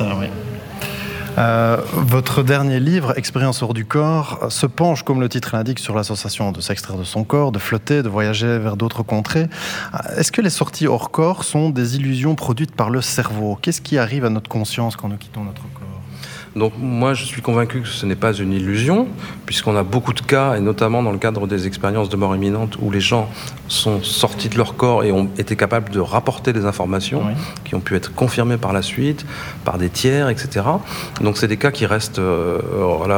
Euh, 1.38 1.78
votre 1.94 2.42
dernier 2.44 2.80
livre, 2.80 3.18
Expérience 3.18 3.62
hors 3.62 3.74
du 3.74 3.86
corps, 3.86 4.48
se 4.50 4.66
penche, 4.66 5.04
comme 5.04 5.22
le 5.22 5.30
titre 5.30 5.52
l'indique, 5.54 5.80
sur 5.80 5.96
l'association 5.96 6.52
de 6.52 6.62
s'extraire 6.62 6.98
de 6.98 7.04
son 7.04 7.24
corps, 7.24 7.52
de 7.52 7.60
flotter, 7.60 8.02
de 8.02 8.10
voyager 8.10 8.58
vers 8.58 8.76
d'autres 8.76 9.04
contrées. 9.04 9.48
Euh, 9.94 10.18
est-ce 10.18 10.32
que 10.32 10.42
les 10.42 10.50
sorties 10.50 10.88
hors 10.88 11.12
corps 11.12 11.44
sont 11.44 11.70
des 11.70 11.96
illusions 11.96 12.36
produites 12.36 12.76
par 12.76 12.90
le 12.90 13.02
cerveau? 13.02 13.58
Qu'est-ce 13.62 13.82
qui 13.82 13.98
arrive 13.98 14.26
à 14.26 14.30
notre 14.30 14.50
conscience 14.50 14.96
quand 14.96 15.10
nous 15.10 15.18
quittons 15.18 15.44
notre 15.44 15.62
corps? 15.62 15.77
Donc 16.58 16.74
moi, 16.78 17.14
je 17.14 17.24
suis 17.24 17.42
convaincu 17.42 17.82
que 17.82 17.88
ce 17.88 18.06
n'est 18.06 18.16
pas 18.16 18.34
une 18.34 18.52
illusion, 18.52 19.08
puisqu'on 19.46 19.76
a 19.76 19.84
beaucoup 19.84 20.14
de 20.14 20.22
cas, 20.22 20.56
et 20.56 20.60
notamment 20.60 21.04
dans 21.04 21.12
le 21.12 21.18
cadre 21.18 21.48
des 21.48 21.68
expériences 21.68 22.10
de 22.10 22.18
mort 22.18 22.36
imminente, 22.36 22.78
où 22.82 22.92
les 22.92 23.00
gens 23.00 23.30
sont 23.68 24.02
sortis 24.02 24.50
de 24.50 24.58
leur 24.58 24.76
corps 24.76 25.04
et 25.04 25.12
ont 25.12 25.30
été 25.38 25.56
capables 25.56 25.92
de 25.92 26.00
rapporter 26.00 26.54
des 26.54 26.66
informations 26.66 27.22
qui 27.64 27.76
ont 27.76 27.80
pu 27.80 27.96
être 27.96 28.14
confirmées 28.14 28.58
par 28.58 28.74
la 28.74 28.82
suite, 28.82 29.26
par 29.66 29.78
des 29.78 29.90
tiers, 29.90 30.30
etc. 30.30 30.66
Donc 31.22 31.38
c'est 31.38 31.48
des 31.48 31.58
cas 31.58 31.72
qui 31.72 31.86
restent 31.86 32.20
euh, 32.20 32.60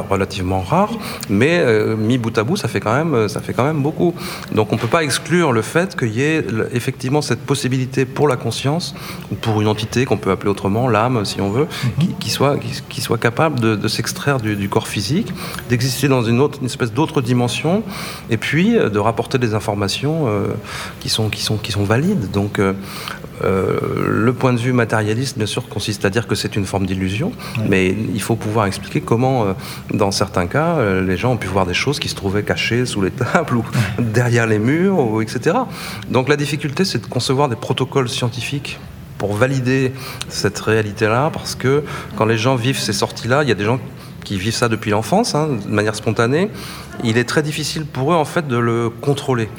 relativement 0.10 0.62
rares, 0.62 0.98
mais 1.30 1.60
euh, 1.60 1.96
mis 1.96 2.18
bout 2.18 2.38
à 2.38 2.44
bout, 2.44 2.58
ça 2.58 2.68
fait 2.68 2.80
quand 2.80 2.94
même, 2.94 3.30
ça 3.30 3.40
fait 3.42 3.54
quand 3.54 3.64
même 3.64 3.82
beaucoup. 3.82 4.14
Donc 4.54 4.72
on 4.72 4.76
ne 4.76 4.82
peut 4.82 4.88
pas 4.88 5.04
exclure 5.04 5.52
le 5.52 5.62
fait 5.62 5.98
qu'il 5.98 6.14
y 6.14 6.22
ait 6.22 6.44
effectivement 6.74 7.22
cette 7.22 7.42
possibilité 7.42 8.06
pour 8.06 8.28
la 8.28 8.36
conscience, 8.36 8.96
ou 9.32 9.36
pour 9.36 9.62
une 9.62 9.68
entité 9.68 10.06
qu'on 10.06 10.18
peut 10.18 10.32
appeler 10.32 10.50
autrement, 10.50 10.88
l'âme 10.88 11.24
si 11.26 11.42
on 11.42 11.50
veut, 11.50 11.68
mhm. 12.00 12.16
qui, 12.20 12.30
soit, 12.30 12.58
qui, 12.90 13.02
soit 13.02 13.18
capable 13.18 13.29
capable 13.30 13.60
de, 13.60 13.88
s'extraire 13.88 14.40
du, 14.40 14.70
corps 14.70 14.88
physique, 14.88 15.32
d'exister 15.70 16.08
dans 16.08 16.24
une, 16.24 16.40
autre, 16.42 16.58
une 16.62 16.66
espèce 16.66 16.92
d'autre 16.92 17.22
dimension, 17.22 17.84
et 18.32 18.38
puis 18.38 18.76
euh, 18.76 18.90
de 18.90 18.98
rapporter 18.98 19.38
des 19.38 19.54
informations 19.54 20.16
euh, 20.28 20.48
qui, 21.00 21.10
sont, 21.10 21.30
qui, 21.30 21.44
sont, 21.44 21.58
qui 21.58 21.72
sont 21.72 21.84
valides. 21.84 22.32
Donc, 22.32 22.58
euh, 22.58 22.74
le 23.44 24.34
point 24.34 24.52
de 24.52 24.58
vue 24.58 24.74
matérialiste, 24.74 25.38
bien 25.38 25.46
sûr, 25.46 25.70
consiste 25.70 26.06
à 26.06 26.10
dire 26.10 26.26
que 26.26 26.34
c'est 26.34 26.56
une 26.56 26.66
forme 26.66 26.88
d'illusion, 26.88 27.32
mais 27.68 27.96
il 28.14 28.22
faut 28.22 28.36
pouvoir 28.36 28.66
expliquer 28.66 29.00
comment, 29.00 29.56
dans 29.94 30.12
certains 30.12 30.48
cas, 30.48 30.72
les 31.00 31.16
gens 31.16 31.34
ont 31.34 31.38
pu 31.38 31.48
voir 31.48 31.66
des 31.68 31.76
choses 31.76 32.00
qui 32.00 32.10
se 32.10 32.16
trouvaient 32.16 32.44
cachées 32.44 32.86
sous 32.88 33.02
les 33.02 33.12
tables 33.12 33.58
ou 33.58 33.64
derrière 34.00 34.48
les 34.48 34.60
murs, 34.60 34.98
ou, 35.00 35.22
etc. 35.22 35.56
Donc 36.10 36.28
la 36.30 36.36
difficulté, 36.36 36.84
c'est 36.84 37.02
de 37.02 37.06
concevoir 37.06 37.48
des 37.48 37.56
protocoles 37.56 38.10
scientifiques 38.10 38.80
pour 39.20 39.34
valider 39.34 39.92
cette 40.30 40.58
réalité-là, 40.58 41.30
parce 41.32 41.54
que 41.54 41.84
quand 42.16 42.26
les 42.26 42.40
gens 42.40 42.56
vivent 42.56 42.80
ces 42.80 42.94
sorties-là, 42.94 43.44
il 43.44 43.50
y 43.50 43.52
a 43.52 43.56
des 43.56 43.66
gens 43.66 43.80
qui 44.24 44.40
vivent 44.40 44.56
ça 44.56 44.70
depuis 44.70 44.90
l'enfance, 44.90 45.36
hein, 45.36 45.50
de 45.66 45.72
manière 45.72 45.96
spontanée, 45.96 46.50
il 47.04 47.18
est 47.18 47.26
très 47.26 47.44
difficile 47.44 47.86
pour 47.86 48.14
eux 48.14 48.16
en 48.16 48.26
fait 48.26 48.48
de 48.48 48.58
le 48.58 48.90
contrôler. 48.90 49.50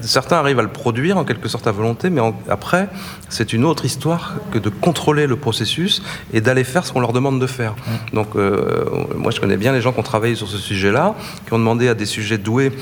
Certains 0.00 0.36
arrivent 0.36 0.58
à 0.58 0.62
le 0.62 0.68
produire 0.68 1.16
en 1.16 1.24
quelque 1.24 1.48
sorte 1.48 1.66
à 1.66 1.72
volonté, 1.72 2.10
mais 2.10 2.20
après, 2.48 2.88
c'est 3.28 3.52
une 3.52 3.64
autre 3.64 3.84
histoire 3.84 4.34
que 4.52 4.58
de 4.58 4.68
contrôler 4.68 5.26
le 5.26 5.36
processus 5.36 6.02
et 6.32 6.40
d'aller 6.40 6.64
faire 6.64 6.86
ce 6.86 6.92
qu'on 6.92 7.00
leur 7.00 7.12
demande 7.12 7.40
de 7.40 7.46
faire. 7.46 7.74
Donc, 8.12 8.36
euh, 8.36 8.84
moi, 9.16 9.30
je 9.30 9.40
connais 9.40 9.56
bien 9.56 9.72
les 9.72 9.80
gens 9.80 9.92
qui 9.92 10.00
ont 10.00 10.04
travaillé 10.04 10.34
sur 10.34 10.48
ce 10.48 10.58
sujet-là, 10.58 11.14
qui 11.46 11.52
ont 11.52 11.58
demandé 11.58 11.88
à 11.88 11.94
des 11.94 12.06
sujets 12.06 12.38
doués 12.38 12.72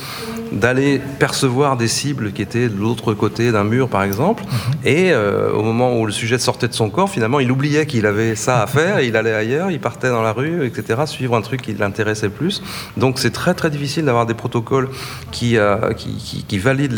d'aller 0.52 1.00
percevoir 1.18 1.76
des 1.76 1.88
cibles 1.88 2.32
qui 2.32 2.42
étaient 2.42 2.68
de 2.68 2.78
l'autre 2.78 3.14
côté 3.14 3.52
d'un 3.52 3.64
mur, 3.64 3.88
par 3.88 4.02
exemple. 4.02 4.44
Mhm. 4.44 4.75
Et 4.85 5.12
euh, 5.12 5.52
au 5.52 5.62
moment 5.62 5.99
où 5.99 6.06
le 6.06 6.12
sujet 6.12 6.38
sortait 6.38 6.68
de 6.68 6.75
son 6.75 6.90
corps, 6.90 7.11
finalement, 7.11 7.40
il 7.40 7.50
oubliait 7.50 7.87
qu'il 7.87 8.06
avait 8.06 8.37
ça 8.37 8.62
à 8.62 8.66
faire, 8.66 8.99
et 8.99 9.06
il 9.06 9.16
allait 9.16 9.35
ailleurs, 9.35 9.70
il 9.70 9.80
partait 9.80 10.08
dans 10.08 10.23
la 10.23 10.32
rue, 10.32 10.66
etc., 10.66 11.02
suivre 11.06 11.37
un 11.37 11.40
truc 11.40 11.62
qui 11.62 11.75
l'intéressait 11.75 12.28
plus. 12.28 12.62
Donc, 12.96 13.18
c'est 13.18 13.32
très, 13.32 13.54
très 13.54 13.70
difficile 13.70 14.04
d'avoir 14.04 14.26
des 14.26 14.35
protocoles 14.35 14.88
qui, 15.32 15.56
euh, 15.56 15.92
qui, 15.94 16.44
qui 16.46 16.58
valident 16.58 16.92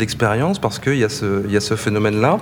parce 0.61 0.79
qu'il 0.79 0.97
y 0.97 1.03
a 1.03 1.09
ce, 1.09 1.43
il 1.45 1.51
y 1.51 1.57
a 1.57 1.61
ce 1.61 1.75
phénomène-là, 1.75 2.37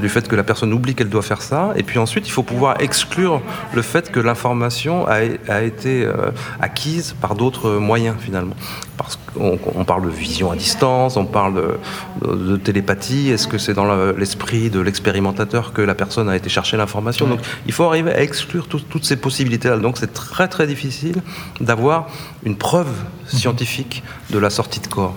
du 0.00 0.08
fait 0.08 0.26
que 0.28 0.36
la 0.36 0.42
personne 0.42 0.72
oublie 0.72 0.94
qu'elle 0.94 1.08
doit 1.08 1.22
faire 1.22 1.42
ça. 1.42 1.72
Et 1.76 1.82
puis 1.82 1.98
ensuite, 1.98 2.26
il 2.26 2.30
faut 2.30 2.42
pouvoir 2.42 2.80
exclure 2.80 3.40
le 3.74 3.82
fait 3.82 4.10
que 4.10 4.20
l'information 4.20 5.06
a, 5.06 5.20
a, 5.48 5.62
été 5.62 6.04
euh, 6.04 6.30
acquise 6.60 7.14
par 7.20 7.34
d'autres 7.34 7.72
moyens 7.76 8.16
finalement. 8.18 8.54
Parce 8.96 9.16
qu'on 9.16 9.58
on 9.74 9.84
parle 9.84 10.04
de 10.04 10.10
vision 10.10 10.50
à 10.50 10.56
distance, 10.56 11.16
on 11.16 11.24
parle 11.24 11.78
de, 12.22 12.34
de 12.34 12.56
télépathie. 12.56 13.30
Est-ce 13.30 13.48
que 13.48 13.58
c'est 13.58 13.74
dans 13.74 14.12
l'esprit 14.12 14.70
de 14.70 14.80
l'expérimentateur 14.80 15.72
que 15.72 15.82
la 15.82 15.94
personne 15.94 16.28
a 16.28 16.36
été 16.36 16.48
chercher 16.50 16.76
l'information? 16.76 17.26
Donc 17.26 17.40
il 17.66 17.72
faut 17.72 17.84
arriver 17.84 18.12
à 18.12 18.20
exclure 18.20 18.66
toutes 18.68 19.04
ces 19.04 19.16
possibilités-là. 19.16 19.78
Donc 19.78 19.96
c'est 19.98 20.12
très 20.12 20.48
très 20.48 20.66
difficile 20.66 21.22
d'avoir 21.60 22.08
une 22.44 22.56
preuve 22.56 22.92
scientifique 23.26 24.02
de 24.30 24.38
la 24.38 24.50
sortie 24.50 24.80
de 24.80 24.86
corps. 24.86 25.16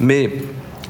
Mais 0.00 0.30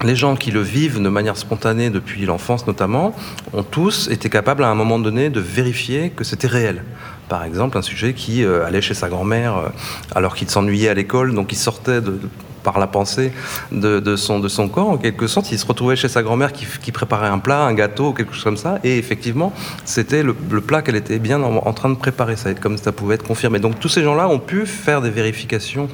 les 0.04 0.16
gens 0.16 0.36
qui 0.36 0.50
le 0.50 0.60
vivent 0.60 1.00
de 1.00 1.08
manière 1.08 1.36
spontanée 1.36 1.90
depuis 1.90 2.26
l'enfance 2.26 2.66
notamment, 2.66 3.14
ont 3.52 3.62
tous 3.62 4.08
été 4.08 4.28
capables 4.28 4.64
à 4.64 4.68
un 4.68 4.74
moment 4.74 4.98
donné 4.98 5.30
de 5.30 5.40
vérifier 5.40 6.10
que 6.10 6.24
c'était 6.24 6.48
réel. 6.48 6.82
Par 7.28 7.44
exemple, 7.44 7.78
un 7.78 7.82
sujet 7.82 8.12
qui 8.12 8.44
euh, 8.44 8.66
allait 8.66 8.82
chez 8.82 8.94
sa 8.94 9.08
grand-mère 9.08 9.56
euh, 9.56 9.68
alors 10.14 10.34
qu'il 10.34 10.50
s'ennuyait 10.50 10.88
à 10.88 10.94
l'école, 10.94 11.34
donc 11.34 11.52
il 11.52 11.56
sortait 11.56 12.00
de, 12.00 12.18
par 12.62 12.78
la 12.78 12.86
pensée 12.86 13.32
de, 13.70 14.16
son, 14.16 14.38
de 14.40 14.48
son 14.48 14.68
corps, 14.68 14.90
en 14.90 14.96
quelque 14.96 15.26
sorte. 15.26 15.50
Il 15.52 15.58
se 15.58 15.66
retrouvait 15.66 15.96
chez 15.96 16.08
sa 16.08 16.22
grand-mère 16.22 16.52
qui, 16.52 16.92
préparait 16.92 17.28
un 17.28 17.38
plat, 17.38 17.62
un 17.62 17.74
gâteau, 17.74 18.12
quelque 18.12 18.32
chose 18.34 18.44
comme 18.44 18.56
ça, 18.56 18.78
et 18.84 18.98
effectivement, 18.98 19.52
c'était 19.84 20.22
le, 20.22 20.34
plat 20.34 20.82
qu'elle 20.82 20.96
était 20.96 21.18
bien 21.18 21.42
en, 21.42 21.72
train 21.72 21.90
de 21.90 21.94
préparer. 21.94 22.36
Ça, 22.36 22.54
comme 22.54 22.78
ça 22.78 22.92
pouvait 22.92 23.16
être 23.16 23.26
confirmé. 23.26 23.58
Donc 23.58 23.78
tous 23.80 23.88
ces 23.88 24.02
gens-là 24.02 24.28
ont 24.28 24.38
pu 24.38 24.66
faire 24.66 25.00
des 25.00 25.10
vérifications 25.10 25.88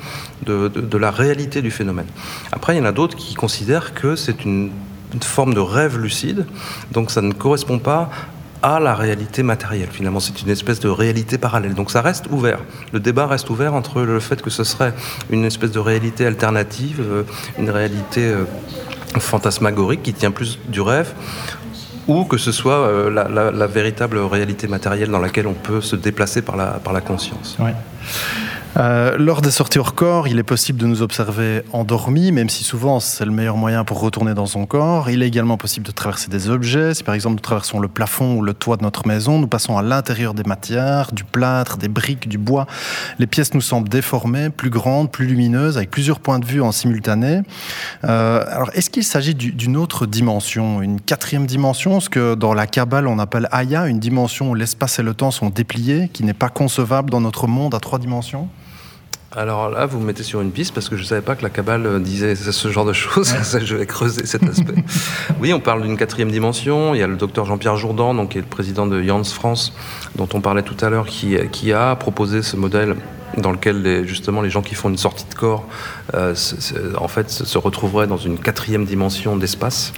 de, 0.44 0.68
de, 0.68 0.98
la 0.98 1.10
réalité 1.10 1.62
du 1.62 1.70
phénomène. 1.70 2.06
Après, 2.52 2.74
il 2.74 2.78
y 2.78 2.80
en 2.80 2.84
a 2.84 2.92
d'autres 2.92 3.16
qui 3.16 3.34
considèrent 3.34 3.94
que 3.94 4.16
c'est 4.16 4.44
une 4.44 4.70
forme 5.22 5.54
de 5.54 5.60
rêve 5.60 5.98
lucide, 5.98 6.46
donc 6.92 7.10
ça 7.10 7.22
ne 7.22 7.32
correspond 7.32 7.78
pas 7.78 8.10
à 8.62 8.80
la 8.80 8.94
réalité 8.94 9.42
matérielle. 9.42 9.88
Finalement, 9.90 10.20
c'est 10.20 10.42
une 10.42 10.50
espèce 10.50 10.80
de 10.80 10.88
réalité 10.88 11.38
parallèle. 11.38 11.74
Donc 11.74 11.90
ça 11.90 12.02
reste 12.02 12.26
ouvert. 12.30 12.60
Le 12.92 13.00
débat 13.00 13.26
reste 13.26 13.50
ouvert 13.50 13.74
entre 13.74 14.02
le 14.02 14.20
fait 14.20 14.42
que 14.42 14.50
ce 14.50 14.64
serait 14.64 14.92
une 15.30 15.44
espèce 15.44 15.70
de 15.70 15.78
réalité 15.78 16.26
alternative, 16.26 17.00
euh, 17.00 17.22
une 17.58 17.70
réalité 17.70 18.26
euh, 18.26 18.44
fantasmagorique 19.18 20.02
qui 20.02 20.12
tient 20.12 20.30
plus 20.30 20.58
du 20.68 20.80
rêve, 20.80 21.12
ou 22.06 22.24
que 22.24 22.38
ce 22.38 22.52
soit 22.52 22.86
euh, 22.86 23.10
la, 23.10 23.66
véritable 23.66 24.18
réalité 24.18 24.66
matérielle 24.66 25.10
dans 25.10 25.18
laquelle 25.18 25.46
on 25.46 25.54
peut 25.54 25.80
se 25.80 25.96
déplacer 25.96 26.42
par 26.42 26.56
la, 26.56 26.80
par 26.82 26.92
la 26.92 27.00
conscience. 27.00 27.58
Euh, 28.78 29.16
lors 29.18 29.42
des 29.42 29.50
sorties 29.50 29.80
hors 29.80 29.94
corps, 29.94 30.28
il 30.28 30.38
est 30.38 30.44
possible 30.44 30.78
de 30.78 30.86
nous 30.86 31.02
observer 31.02 31.62
endormis, 31.72 32.30
même 32.30 32.48
si 32.48 32.62
souvent 32.62 33.00
c'est 33.00 33.24
le 33.24 33.32
meilleur 33.32 33.56
moyen 33.56 33.82
pour 33.82 34.00
retourner 34.00 34.34
dans 34.34 34.46
son 34.46 34.66
corps. 34.66 35.10
Il 35.10 35.22
est 35.24 35.26
également 35.26 35.56
possible 35.56 35.84
de 35.84 35.90
traverser 35.90 36.28
des 36.28 36.48
objets. 36.48 36.94
Si 36.94 37.02
par 37.02 37.16
exemple 37.16 37.34
nous 37.34 37.40
traversons 37.40 37.80
le 37.80 37.88
plafond 37.88 38.36
ou 38.36 38.42
le 38.42 38.54
toit 38.54 38.76
de 38.76 38.82
notre 38.82 39.08
maison, 39.08 39.40
nous 39.40 39.48
passons 39.48 39.76
à 39.76 39.82
l'intérieur 39.82 40.32
des 40.32 40.44
matières, 40.44 41.10
du 41.12 41.24
plâtre, 41.24 41.76
des 41.76 41.88
briques, 41.88 42.28
du 42.28 42.38
bois. 42.38 42.66
Les 43.18 43.26
pièces 43.26 43.52
nous 43.52 43.60
semblent 43.60 43.88
déformées, 43.88 44.48
plus 44.48 44.70
grandes, 44.70 45.10
plus 45.10 45.26
lumineuses, 45.26 45.76
avec 45.76 45.90
plusieurs 45.90 46.20
points 46.20 46.38
de 46.38 46.46
vue 46.46 46.62
en 46.62 46.70
simultané. 46.70 47.42
Euh, 48.04 48.44
alors 48.48 48.70
est-ce 48.74 48.90
qu'il 48.90 49.04
s'agit 49.04 49.34
d'une 49.34 49.76
autre 49.76 50.06
dimension, 50.06 50.82
une 50.82 51.00
quatrième 51.00 51.46
dimension, 51.46 51.98
ce 51.98 52.08
que 52.08 52.36
dans 52.36 52.54
la 52.54 52.68
Kabbale 52.68 53.08
on 53.08 53.18
appelle 53.18 53.48
Aya, 53.50 53.88
une 53.88 53.98
dimension 53.98 54.50
où 54.50 54.54
l'espace 54.54 55.00
et 55.00 55.02
le 55.02 55.14
temps 55.14 55.32
sont 55.32 55.50
dépliés, 55.50 56.10
qui 56.12 56.22
n'est 56.22 56.32
pas 56.32 56.48
concevable 56.48 57.10
dans 57.10 57.20
notre 57.20 57.48
monde 57.48 57.74
à 57.74 57.80
trois 57.80 57.98
dimensions? 57.98 58.48
Alors 59.36 59.68
là, 59.68 59.84
vous 59.84 60.00
me 60.00 60.06
mettez 60.06 60.22
sur 60.22 60.40
une 60.40 60.50
piste 60.50 60.72
parce 60.72 60.88
que 60.88 60.96
je 60.96 61.02
ne 61.02 61.06
savais 61.06 61.20
pas 61.20 61.36
que 61.36 61.42
la 61.42 61.50
Kabbale 61.50 61.84
euh, 61.84 61.98
disait 61.98 62.34
ce 62.34 62.68
genre 62.70 62.86
de 62.86 62.94
choses. 62.94 63.34
je 63.62 63.76
vais 63.76 63.84
creuser 63.84 64.24
cet 64.24 64.42
aspect. 64.44 64.82
oui, 65.40 65.52
on 65.52 65.60
parle 65.60 65.82
d'une 65.82 65.98
quatrième 65.98 66.30
dimension. 66.30 66.94
Il 66.94 66.98
y 66.98 67.02
a 67.02 67.06
le 67.06 67.16
docteur 67.16 67.44
Jean-Pierre 67.44 67.76
Jourdan, 67.76 68.14
donc, 68.14 68.30
qui 68.30 68.38
est 68.38 68.40
le 68.40 68.46
président 68.46 68.86
de 68.86 69.02
Jans 69.02 69.24
France, 69.24 69.74
dont 70.16 70.28
on 70.32 70.40
parlait 70.40 70.62
tout 70.62 70.76
à 70.80 70.88
l'heure, 70.88 71.06
qui, 71.06 71.36
qui 71.52 71.74
a 71.74 71.94
proposé 71.96 72.42
ce 72.42 72.56
modèle 72.56 72.96
dans 73.40 73.52
lequel 73.52 73.82
les, 73.82 74.06
justement 74.06 74.42
les 74.42 74.50
gens 74.50 74.62
qui 74.62 74.74
font 74.74 74.88
une 74.88 74.98
sortie 74.98 75.26
de 75.28 75.34
corps 75.34 75.66
euh, 76.14 76.34
en 76.96 77.08
fait 77.08 77.30
se 77.30 77.58
retrouveraient 77.58 78.06
dans 78.06 78.16
une 78.16 78.38
quatrième 78.38 78.84
dimension 78.84 79.36
d'espace. 79.36 79.92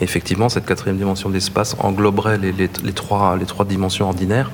Et 0.00 0.04
effectivement, 0.04 0.48
cette 0.48 0.66
quatrième 0.66 0.96
dimension 0.96 1.30
d'espace 1.30 1.76
engloberait 1.78 2.38
les, 2.38 2.52
les, 2.52 2.92
trois, 2.92 3.36
les 3.36 3.46
trois 3.46 3.64
dimensions 3.64 4.06
ordinaires. 4.06 4.50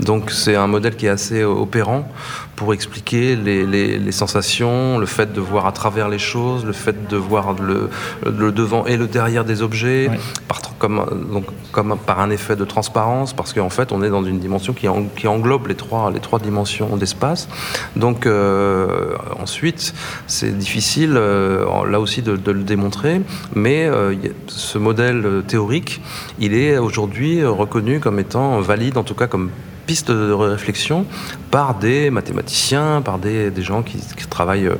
Donc 0.00 0.30
c'est 0.30 0.56
un 0.56 0.66
modèle 0.66 0.96
qui 0.96 1.06
est 1.06 1.10
assez 1.10 1.44
opérant 1.44 2.08
pour 2.56 2.72
expliquer 2.72 3.36
les, 3.36 4.12
sensations, 4.12 4.98
le 4.98 5.06
fait 5.06 5.32
de 5.32 5.40
voir 5.40 5.66
à 5.66 5.72
travers 5.72 6.08
les 6.08 6.18
choses, 6.18 6.64
le 6.64 6.72
fait 6.72 7.08
de 7.08 7.16
voir 7.16 7.54
le, 7.54 7.90
le 8.24 8.50
devant 8.50 8.86
et 8.86 8.96
le 8.96 9.06
derrière 9.06 9.44
des 9.44 9.62
objets, 9.62 10.10
par, 10.48 10.60
comme, 10.78 11.04
donc, 11.32 11.44
comme 11.72 11.96
par 11.98 12.20
un 12.20 12.30
effet 12.30 12.56
de 12.56 12.64
transparence, 12.64 13.32
parce 13.32 13.52
qu'en 13.52 13.70
fait 13.70 13.92
on 13.92 14.02
est 14.02 14.10
dans 14.10 14.24
une 14.24 14.38
dimension 14.38 14.72
qui, 14.72 14.88
englobe 15.28 15.66
les 15.66 15.74
trois, 15.74 16.10
les 16.10 16.20
trois 16.20 16.38
dimensions 16.38 16.96
d'espace. 16.96 17.48
Donc 17.96 18.26
euh, 18.26 19.16
ensuite, 19.40 19.94
c'est 20.26 20.56
difficile 20.56 21.14
euh, 21.16 21.64
là 21.88 22.00
aussi 22.00 22.22
de, 22.22 22.32
le 22.32 22.62
démontrer, 22.62 23.20
mais 23.54 23.86
euh, 23.86 24.14
ce 24.46 24.78
modèle 24.78 25.42
théorique, 25.46 26.00
il 26.38 26.54
est 26.54 26.78
aujourd'hui 26.78 27.44
reconnu 27.44 28.00
comme 28.00 28.18
étant 28.18 28.60
valide, 28.60 28.98
en 28.98 29.04
tout 29.04 29.14
cas 29.14 29.26
comme 29.26 29.50
pistes 29.86 30.10
de 30.10 30.32
réflexion 30.32 31.06
par 31.50 31.76
des 31.76 32.10
mathématiciens, 32.10 33.00
par 33.02 33.18
des, 33.18 33.50
des 33.50 33.62
gens 33.62 33.82
qui, 33.82 33.98
travaillent 34.28 34.70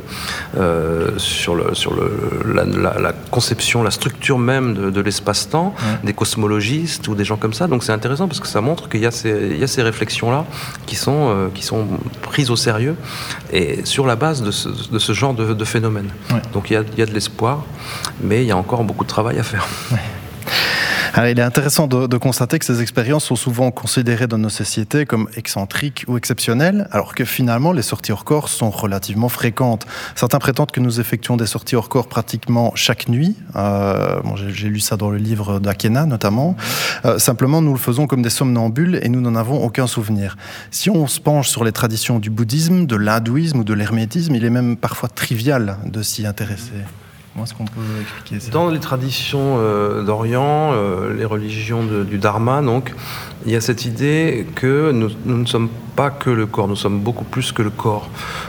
euh, 0.59 1.11
sur, 1.17 1.55
le, 1.55 1.75
sur 1.75 1.95
le, 1.95 2.53
la, 2.55 3.13
conception, 3.31 3.83
la 3.83 3.91
structure 3.91 4.39
même 4.39 4.91
de, 4.91 5.01
l'espace-temps, 5.01 5.75
des 6.05 6.13
cosmologistes 6.13 7.07
ou 7.09 7.15
des 7.15 7.25
gens 7.25 7.37
comme 7.37 7.55
ça. 7.55 7.67
Donc 7.69 7.85
c'est 7.85 7.93
intéressant 7.93 8.27
parce 8.27 8.41
que 8.41 8.49
ça 8.49 8.61
montre 8.61 8.89
qu'il 8.89 9.01
y 9.01 9.07
a 9.07 9.11
ces, 9.11 9.51
il 9.53 9.59
y 9.59 9.65
a 9.65 9.67
ces 9.67 9.83
réflexions-là 9.83 10.45
qui, 10.87 10.97
sont 10.97 11.31
euh, 11.31 11.49
qui 11.55 11.63
sont 11.63 11.87
prises 12.23 12.51
au 12.51 12.57
sérieux 12.57 12.97
et 13.53 13.85
sur 13.85 14.07
la 14.07 14.17
base 14.17 14.43
de 14.43 14.51
ce, 14.51 14.69
de 14.69 14.99
ce 14.99 15.13
genre 15.13 15.35
de, 15.35 15.55
de 15.55 15.65
phénomène. 15.65 16.11
Donc 16.53 16.71
il 16.71 16.75
y, 16.75 16.77
a, 16.77 16.83
il 16.93 16.99
y, 16.99 17.03
a, 17.03 17.07
de 17.07 17.13
l'espoir, 17.13 17.65
mais 18.21 18.43
il 18.43 18.49
y 18.49 18.53
a 18.53 18.57
encore 18.57 18.83
beaucoup 18.85 19.05
de 19.05 19.09
travail 19.09 19.39
à 19.39 19.43
faire. 19.43 19.67
Alors, 21.17 21.31
il 21.31 21.39
est 21.39 21.43
intéressant 21.43 21.87
de, 21.87 22.07
de, 22.07 22.17
constater 22.19 22.59
que 22.59 22.67
ces 22.67 22.83
expériences 22.83 23.25
sont 23.25 23.37
souvent 23.37 23.71
considérées 23.71 24.27
dans 24.27 24.37
nos 24.37 24.51
sociétés 24.51 25.07
comme 25.07 25.31
excentriques 25.35 26.05
ou 26.09 26.19
exceptionnelles, 26.19 26.89
alors 26.91 27.15
que 27.15 27.25
finalement 27.25 27.73
les 27.73 27.81
sorties 27.81 28.13
hors 28.13 28.27
corps 28.27 28.51
sont 28.51 28.69
relativement 28.69 29.31
fréquentes. 29.31 29.87
Certains 30.15 30.39
prétendent 30.39 30.73
que 30.73 30.81
nous 30.81 31.01
effectuons 31.01 31.39
des 31.39 31.47
sorties 31.47 31.75
hors 31.75 31.89
corps 31.89 32.09
pratiquement 32.09 32.73
chaque 32.75 33.09
nuit. 33.09 33.35
Euh, 33.57 34.21
bon, 34.25 34.37
J'ai 34.37 34.69
lu 34.69 34.79
ça 34.79 34.99
dans 34.99 35.09
le 35.09 35.17
livre 35.17 35.59
d'Akena 35.59 36.05
notamment. 36.05 36.55
Euh, 37.07 37.19
simplement, 37.19 37.63
nous 37.63 37.73
le 37.73 37.79
faisons 37.79 38.07
comme 38.07 38.21
des 38.21 38.29
somnambules 38.29 39.01
et 39.01 39.09
nous 39.09 39.23
n'en 39.23 39.37
avons 39.37 39.65
aucun 39.65 39.87
souvenir. 39.87 40.37
Si 40.71 40.91
on 40.91 41.07
se 41.07 41.19
penche 41.19 41.49
sur 41.49 41.65
les 41.65 41.73
traditions 41.73 42.19
du 42.19 42.29
bouddhisme, 42.29 42.85
de 42.85 42.97
l'hindouisme 42.97 43.61
ou 43.61 43.65
de 43.65 43.73
l'hermétisme, 43.73 44.35
il 44.35 44.45
est 44.45 44.51
même 44.51 44.77
parfois 44.77 45.09
trivial 45.09 45.79
de 45.87 46.03
s'y 46.03 46.27
intéresser. 46.27 46.85
Dans 48.51 48.71
les 48.71 48.81
traditions 48.81 49.57
euh, 49.59 50.03
d'Orient, 50.03 50.73
euh, 50.73 51.15
les 51.15 51.25
religions 51.25 51.85
du 51.85 52.19
Dharma, 52.19 52.63
il 53.45 53.53
y 53.53 53.57
a 53.57 53.61
cette 53.61 53.85
idée 53.85 54.47
que 54.55 54.91
nous, 54.91 55.11
ne 55.27 55.45
sommes 55.45 55.69
pas 55.95 56.11
que 56.11 56.31
le 56.31 56.47
corps, 56.47 56.69
nous 56.69 56.77
sommes 56.77 57.01
beaucoup 57.01 57.25
plus 57.25 57.53
que 57.53 57.63
le 57.63 57.71
corps. 57.71 58.09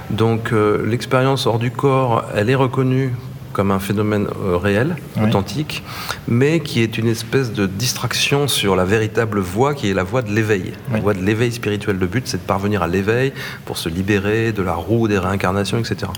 Donc 0.09 0.53
euh, 0.53 0.85
l'expérience 0.85 1.47
hors 1.47 1.59
du 1.59 1.71
corps, 1.71 2.25
elle 2.33 2.49
est 2.49 2.55
reconnue 2.55 3.13
comme 3.57 3.71
un 3.71 3.79
phénomène 3.79 4.27
euh, 4.45 4.55
réel, 4.55 4.97
authentique, 5.19 5.83
mais 6.27 6.59
qui 6.59 6.83
est 6.83 6.99
une 6.99 7.07
espèce 7.07 7.51
de 7.53 7.65
distraction 7.65 8.47
sur 8.47 8.75
la 8.75 8.85
véritable 8.85 9.39
voie 9.39 9.73
qui 9.73 9.89
est 9.89 9.95
la 9.95 10.03
voie 10.03 10.21
de 10.21 10.31
l'éveil. 10.31 10.73
La 10.93 10.99
voie 10.99 11.15
de 11.15 11.23
l'éveil 11.23 11.51
spirituel. 11.51 11.97
Le 11.97 12.05
but, 12.05 12.27
c'est 12.27 12.37
de 12.37 12.43
parvenir 12.43 12.83
à 12.83 12.87
l'éveil 12.87 13.33
pour 13.65 13.79
se 13.79 13.89
libérer 13.89 14.51
de 14.51 14.61
la 14.61 14.75
roue 14.75 15.07
des 15.07 15.17
réincarnations, 15.17 15.79
etc. 15.79 16.11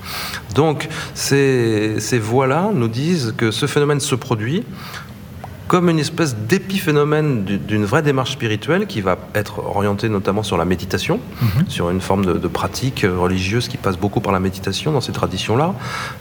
Donc, 0.54 0.90
ces, 1.14 2.02
ces 2.02 2.20
voies-là 2.20 2.72
nous 2.74 2.90
disent 2.90 3.34
que 3.38 3.52
ce 3.52 3.68
phénomène 3.68 4.02
se 4.02 4.16
produit 4.16 4.66
comme 5.70 5.88
une 5.88 6.00
espèce 6.00 6.36
d'épiphénomène 6.36 7.46
d'une 7.46 7.86
vraie 7.86 8.02
démarche 8.02 8.32
spirituelle 8.32 8.88
qui 8.88 9.02
va 9.02 9.20
être 9.36 9.60
orientée 9.60 10.10
notamment 10.10 10.42
sur 10.42 10.58
la 10.58 10.66
méditation, 10.66 11.20
mhm. 11.42 11.70
sur 11.70 11.92
une 11.92 12.02
forme 12.02 12.26
de, 12.26 12.48
pratique 12.48 13.06
religieuse 13.08 13.68
qui 13.68 13.78
passe 13.78 13.96
beaucoup 13.96 14.20
par 14.20 14.34
la 14.34 14.40
méditation 14.40 14.92
dans 14.92 15.00
ces 15.00 15.12
traditions-là. 15.12 15.76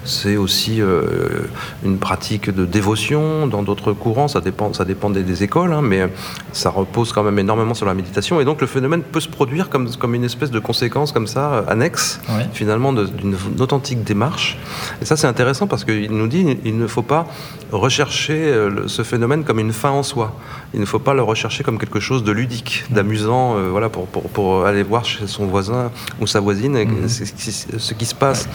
C'est 0.04 0.36
aussi 0.36 0.82
euh, 0.82 1.48
une 1.82 1.96
pratique 1.96 2.54
de 2.54 2.66
dévotion 2.66 3.46
dans 3.46 3.62
d'autres 3.62 3.94
courants, 3.94 4.28
ça 4.28 4.42
dépend, 4.42 4.74
ça 4.74 4.84
dépend 4.84 5.08
des, 5.08 5.42
écoles, 5.42 5.72
hein, 5.72 5.80
mais 5.82 6.02
ça 6.52 6.68
repose 6.68 7.12
quand 7.12 7.22
même 7.22 7.38
énormément 7.38 7.72
sur 7.72 7.86
la 7.86 7.94
méditation. 7.94 8.42
Et 8.42 8.44
donc 8.44 8.60
le 8.60 8.66
phénomène 8.66 9.02
peut 9.02 9.20
se 9.20 9.28
produire 9.28 9.70
comme, 9.70 9.88
comme 9.96 10.14
une 10.14 10.24
espèce 10.24 10.50
de 10.50 10.58
conséquence 10.58 11.10
comme 11.10 11.26
ça, 11.26 11.52
euh, 11.54 11.62
annexe, 11.68 12.20
finalement, 12.52 12.92
d'une 12.92 13.34
authentique 13.60 14.04
démarche. 14.04 14.58
Et 15.00 15.06
ça, 15.06 15.16
c'est 15.16 15.26
intéressant 15.26 15.66
parce 15.66 15.86
qu'il 15.86 16.12
nous 16.12 16.28
dit 16.28 16.58
il 16.66 16.76
ne 16.76 16.86
faut 16.86 17.02
pas 17.02 17.26
rechercher 17.72 18.34
euh, 18.34 18.86
ce 18.88 19.02
phénomène 19.02 19.37
comme 19.44 19.58
une 19.58 19.72
fin 19.72 19.90
en 19.90 20.02
soi. 20.02 20.34
Il 20.74 20.80
ne 20.80 20.84
faut 20.84 20.98
pas 20.98 21.14
le 21.14 21.22
rechercher 21.22 21.64
comme 21.64 21.78
quelque 21.78 22.00
chose 22.00 22.24
de 22.24 22.32
ludique, 22.32 22.84
d'amusant, 22.90 23.56
euh, 23.56 23.68
voilà, 23.70 23.88
pour, 23.88 24.06
pour, 24.06 24.24
pour, 24.24 24.66
aller 24.66 24.82
voir 24.82 25.04
chez 25.04 25.26
son 25.26 25.46
voisin 25.46 25.90
ou 26.20 26.26
sa 26.26 26.40
voisine 26.40 26.72
mhm. 26.72 27.08
ce 27.08 27.94
qui 27.94 28.06
se 28.06 28.14
passe. 28.14 28.48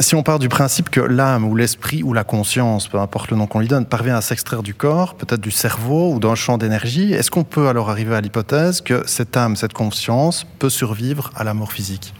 Si 0.00 0.14
on 0.14 0.22
part 0.22 0.38
du 0.38 0.48
principe 0.48 0.90
que 0.90 1.00
l'âme 1.00 1.44
ou 1.44 1.54
l'esprit 1.54 2.02
ou 2.02 2.12
la 2.12 2.24
conscience, 2.24 2.88
peu 2.88 2.98
importe 2.98 3.30
le 3.30 3.36
nom 3.36 3.46
qu'on 3.46 3.60
lui 3.60 3.68
donne, 3.68 3.86
parvient 3.86 4.16
à 4.16 4.20
s'extraire 4.20 4.62
du 4.62 4.74
corps, 4.74 5.14
peut-être 5.14 5.40
du 5.40 5.50
cerveau 5.50 6.12
ou 6.12 6.20
d'un 6.20 6.34
champ 6.34 6.58
d'énergie, 6.58 7.12
est-ce 7.12 7.30
qu'on 7.30 7.44
peut 7.44 7.68
alors 7.68 7.90
arriver 7.90 8.14
à 8.14 8.20
l'hypothèse 8.20 8.80
que 8.80 9.02
cette 9.06 9.36
âme, 9.36 9.56
cette 9.56 9.72
conscience 9.72 10.46
peut 10.58 10.70
survivre 10.70 11.30
à 11.36 11.44
la 11.44 11.54
mort 11.54 11.72
physique? 11.72 12.14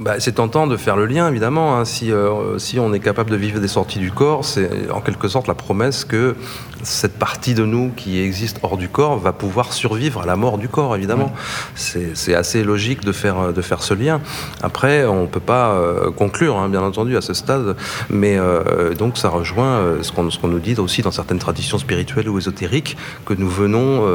Bah, 0.00 0.14
c'est 0.18 0.32
tentant 0.32 0.66
de 0.66 0.78
faire 0.78 0.96
le 0.96 1.04
lien, 1.04 1.28
évidemment. 1.28 1.76
Hein. 1.76 1.84
Si, 1.84 2.10
euh, 2.10 2.58
si 2.58 2.78
on 2.78 2.94
est 2.94 3.00
capable 3.00 3.30
de 3.30 3.36
vivre 3.36 3.60
des 3.60 3.68
sorties 3.68 3.98
du 3.98 4.10
corps, 4.10 4.46
c'est 4.46 4.90
en 4.90 5.02
quelque 5.02 5.28
sorte 5.28 5.46
la 5.46 5.54
promesse 5.54 6.06
que 6.06 6.36
cette 6.82 7.18
partie 7.18 7.52
de 7.52 7.66
nous 7.66 7.90
qui 7.94 8.18
existe 8.18 8.60
hors 8.62 8.78
du 8.78 8.88
corps 8.88 9.18
va 9.18 9.34
pouvoir 9.34 9.74
survivre 9.74 10.22
à 10.22 10.26
la 10.26 10.36
mort 10.36 10.56
du 10.56 10.70
corps, 10.70 10.96
évidemment. 10.96 11.30
C'est 11.74 12.34
assez 12.34 12.64
logique 12.64 13.04
de 13.04 13.12
faire, 13.12 13.52
de 13.52 13.60
faire 13.60 13.82
ce 13.82 13.92
lien. 13.92 14.22
Après, 14.62 15.04
on 15.04 15.22
ne 15.22 15.26
peut 15.26 15.38
pas 15.38 15.72
euh, 15.72 16.10
conclure, 16.10 16.56
hein, 16.56 16.70
bien 16.70 16.82
entendu, 16.82 17.18
à 17.18 17.20
ce 17.20 17.34
stade, 17.34 17.76
mais 18.08 18.38
euh, 18.38 18.94
donc 18.94 19.18
ça 19.18 19.28
rejoint 19.28 19.98
ce 20.00 20.12
qu'on 20.12 20.30
qu'on 20.30 20.48
nous 20.48 20.60
dit 20.60 20.76
aussi 20.78 21.02
dans 21.02 21.10
certaines 21.10 21.40
traditions 21.40 21.76
spirituelles 21.76 22.28
ou 22.28 22.38
ésotériques, 22.38 22.96
que 23.26 23.34
nous 23.34 23.50
venons 23.50 24.06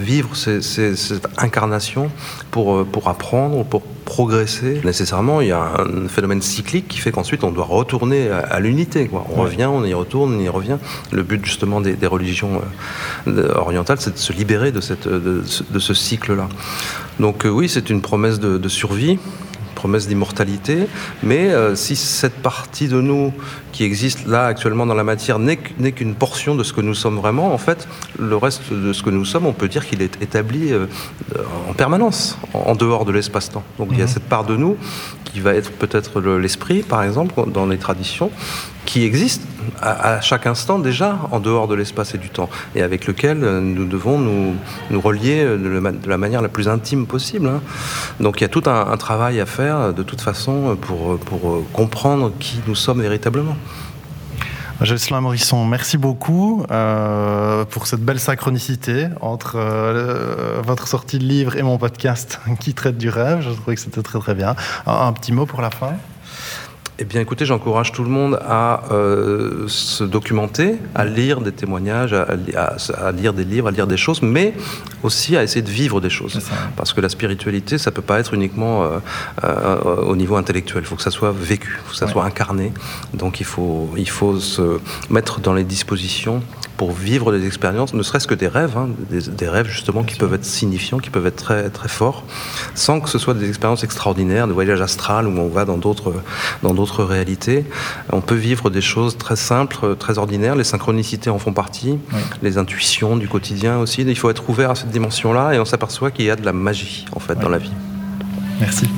vivre 0.00 0.34
cette 0.34 1.28
incarnation 1.36 2.10
pour, 2.50 2.86
pour 2.86 3.08
apprendre, 3.08 3.64
pour 3.64 3.82
progresser 4.10 4.80
nécessairement. 4.82 5.40
Il 5.40 5.46
y 5.46 5.52
a 5.52 5.74
un 5.78 6.08
phénomène 6.08 6.42
cyclique 6.42 6.88
qui 6.88 6.98
fait 6.98 7.12
qu'ensuite 7.12 7.44
on 7.44 7.52
doit 7.52 7.64
retourner 7.64 8.28
à, 8.28 8.58
l'unité. 8.58 9.08
On 9.12 9.40
revient, 9.40 9.66
on 9.66 9.84
y 9.84 9.94
retourne, 9.94 10.34
on 10.34 10.40
y 10.40 10.48
revient. 10.48 10.78
Le 11.12 11.22
but 11.22 11.46
justement 11.46 11.80
des, 11.80 11.94
religions 12.08 12.60
euh, 13.28 13.54
orientales, 13.54 13.98
c'est 14.00 14.14
de 14.14 14.18
se 14.18 14.32
libérer 14.32 14.72
de, 14.72 14.80
cette, 14.80 15.06
de, 15.06 15.44
ce 15.44 15.94
cycle-là. 15.94 16.48
Donc 17.20 17.46
euh, 17.46 17.50
oui, 17.50 17.68
c'est 17.68 17.88
une 17.88 18.02
promesse 18.02 18.40
de, 18.40 18.68
survie 18.68 19.20
promesse 19.80 20.06
d'immortalité, 20.06 20.86
mais 21.22 21.44
euh, 21.52 21.74
si 21.74 21.96
cette 21.96 22.34
partie 22.34 22.86
de 22.86 23.00
nous 23.00 23.32
qui 23.72 23.82
existe 23.84 24.26
là 24.26 24.44
actuellement 24.44 24.84
dans 24.84 24.98
la 25.02 25.04
matière 25.04 25.38
n'est 25.38 25.56
qu'une 25.56 26.14
portion 26.14 26.54
de 26.54 26.62
ce 26.62 26.74
que 26.74 26.82
nous 26.82 26.94
sommes 26.94 27.16
vraiment, 27.16 27.54
en 27.54 27.56
fait, 27.56 27.88
le 28.18 28.36
reste 28.36 28.70
de 28.70 28.92
ce 28.92 29.02
que 29.02 29.08
nous 29.08 29.24
sommes, 29.24 29.46
on 29.46 29.54
peut 29.54 29.68
dire 29.68 29.86
qu'il 29.86 30.02
est 30.02 30.20
établi 30.20 30.70
euh, 30.70 30.86
en 31.66 31.72
permanence, 31.72 32.36
en 32.52 32.74
dehors 32.74 33.06
de 33.06 33.12
l'espace-temps. 33.12 33.64
Donc 33.78 33.88
il 33.92 33.98
y 33.98 34.02
a 34.02 34.04
mhm. 34.04 34.10
cette 34.10 34.28
part 34.28 34.44
de 34.44 34.56
nous 34.56 34.76
qui 35.24 35.40
va 35.40 35.54
être 35.54 35.72
peut-être 35.72 36.20
l'esprit, 36.20 36.82
par 36.82 37.02
exemple, 37.02 37.34
dans 37.50 37.66
les 37.66 37.78
traditions, 37.78 38.30
qui 38.90 39.04
existe 39.04 39.42
à, 39.80 40.20
chaque 40.20 40.48
instant 40.48 40.80
déjà 40.80 41.16
en 41.30 41.38
dehors 41.38 41.68
de 41.68 41.76
l'espace 41.76 42.12
et 42.16 42.18
du 42.18 42.28
temps, 42.28 42.50
et 42.74 42.82
avec 42.82 43.06
lequel 43.06 43.44
euh, 43.44 43.60
nous 43.60 43.84
devons 43.84 44.18
nous, 44.18 44.56
nous 44.90 45.00
relier 45.00 45.44
de, 45.44 46.08
la 46.08 46.18
manière 46.18 46.42
la 46.42 46.48
plus 46.48 46.66
intime 46.66 47.06
possible. 47.06 47.46
Hein. 47.46 47.60
Donc 48.18 48.40
il 48.40 48.42
y 48.42 48.44
a 48.46 48.48
tout 48.48 48.64
un, 48.66 48.96
travail 48.96 49.38
à 49.38 49.46
faire 49.46 49.94
de 49.94 50.02
toute 50.02 50.20
façon 50.20 50.76
pour, 50.80 51.18
pour 51.20 51.62
comprendre 51.72 52.32
qui 52.40 52.58
nous 52.66 52.74
sommes 52.74 53.00
véritablement. 53.00 53.56
Jocelyn 54.80 55.20
Morisson, 55.20 55.64
merci 55.66 55.96
beaucoup 55.96 56.64
euh, 56.70 57.64
pour 57.66 57.86
cette 57.86 58.00
belle 58.00 58.18
synchronicité 58.18 59.08
entre 59.20 59.56
euh, 59.56 60.60
votre 60.64 60.88
sortie 60.88 61.18
de 61.18 61.24
livre 61.24 61.56
et 61.56 61.62
mon 61.62 61.78
podcast 61.78 62.40
qui 62.60 62.74
traite 62.74 62.98
du 62.98 63.08
rêve. 63.08 63.40
Je 63.42 63.50
trouvais 63.50 63.76
que 63.76 63.80
c'était 63.80 64.02
très 64.02 64.18
très 64.18 64.34
bien. 64.34 64.56
un 64.86 65.12
petit 65.12 65.32
mot 65.32 65.46
pour 65.46 65.60
la 65.60 65.70
fin? 65.70 65.92
Eh 67.02 67.04
bien, 67.06 67.22
écoutez, 67.22 67.46
j'encourage 67.46 67.92
tout 67.92 68.04
le 68.04 68.10
monde 68.10 68.38
à 68.46 68.82
euh, 68.92 69.66
se 69.68 70.04
documenter, 70.04 70.74
à 70.94 71.06
lire 71.06 71.40
des 71.40 71.50
témoignages, 71.50 72.12
à, 72.12 73.12
lire 73.12 73.32
des 73.32 73.44
livres, 73.44 73.68
à 73.68 73.70
lire 73.70 73.86
des 73.86 73.96
choses, 73.96 74.20
mais 74.20 74.52
aussi 75.02 75.34
à 75.34 75.42
essayer 75.42 75.62
de 75.62 75.70
vivre 75.70 76.02
des 76.02 76.10
choses. 76.10 76.38
Parce 76.76 76.92
que 76.92 77.00
la 77.00 77.08
spiritualité, 77.08 77.78
ça 77.78 77.90
peut 77.90 78.02
pas 78.02 78.20
être 78.20 78.34
uniquement 78.34 78.82
euh, 78.82 78.98
euh, 79.44 79.96
au 80.02 80.14
niveau 80.14 80.36
intellectuel. 80.36 80.82
Il 80.82 80.86
faut 80.86 80.96
que 80.96 81.02
ça 81.02 81.10
soit 81.10 81.32
vécu, 81.32 81.78
il 81.80 81.86
faut 81.86 81.92
que 81.92 81.96
ça 81.96 82.06
soit 82.06 82.24
incarné. 82.24 82.70
Donc, 83.14 83.40
il 83.40 83.46
faut, 83.46 83.88
il 83.96 84.10
faut 84.10 84.38
se 84.38 84.78
mettre 85.08 85.40
dans 85.40 85.54
les 85.54 85.64
dispositions 85.64 86.42
pour 86.80 86.92
vivre 86.92 87.30
des 87.30 87.46
expériences, 87.46 87.92
ne 87.92 88.02
serait-ce 88.02 88.26
que 88.26 88.34
des 88.34 88.48
rêves, 88.48 88.74
hein, 88.78 88.88
des, 89.10 89.48
rêves 89.50 89.68
justement 89.68 90.02
qui 90.02 90.14
peuvent 90.14 90.32
être 90.32 90.46
signifiants, 90.46 90.96
qui 90.96 91.10
peuvent 91.10 91.26
être 91.26 91.36
très, 91.36 91.68
très 91.68 91.90
forts, 91.90 92.24
sans 92.74 93.00
que 93.00 93.10
ce 93.10 93.18
soit 93.18 93.34
des 93.34 93.46
expériences 93.50 93.84
extraordinaires, 93.84 94.48
de 94.48 94.54
voyage 94.54 94.80
astral 94.80 95.26
où 95.26 95.38
on 95.38 95.48
va 95.48 95.66
dans 95.66 95.76
d'autres, 95.76 96.14
dans 96.62 96.72
d'autres 96.72 97.04
réalités. 97.04 97.66
On 98.10 98.22
peut 98.22 98.34
vivre 98.34 98.70
des 98.70 98.80
choses 98.80 99.18
très 99.18 99.36
simples, 99.36 99.94
très 99.96 100.16
ordinaires, 100.16 100.56
les 100.56 100.64
synchronicités 100.64 101.28
en 101.28 101.38
font 101.38 101.52
partie, 101.52 101.98
les 102.40 102.56
intuitions 102.56 103.18
du 103.18 103.28
quotidien 103.28 103.76
aussi. 103.76 104.00
Il 104.00 104.16
faut 104.16 104.30
être 104.30 104.48
ouvert 104.48 104.70
à 104.70 104.74
cette 104.74 104.88
dimension-là 104.88 105.52
et 105.52 105.60
on 105.60 105.66
s'aperçoit 105.66 106.10
qu'il 106.10 106.24
y 106.24 106.30
a 106.30 106.36
de 106.36 106.46
la 106.46 106.54
magie 106.54 107.04
en 107.14 107.20
fait 107.20 107.38
dans 107.38 107.50
la 107.50 107.58
vie. 107.58 107.74
Merci. 108.58 108.88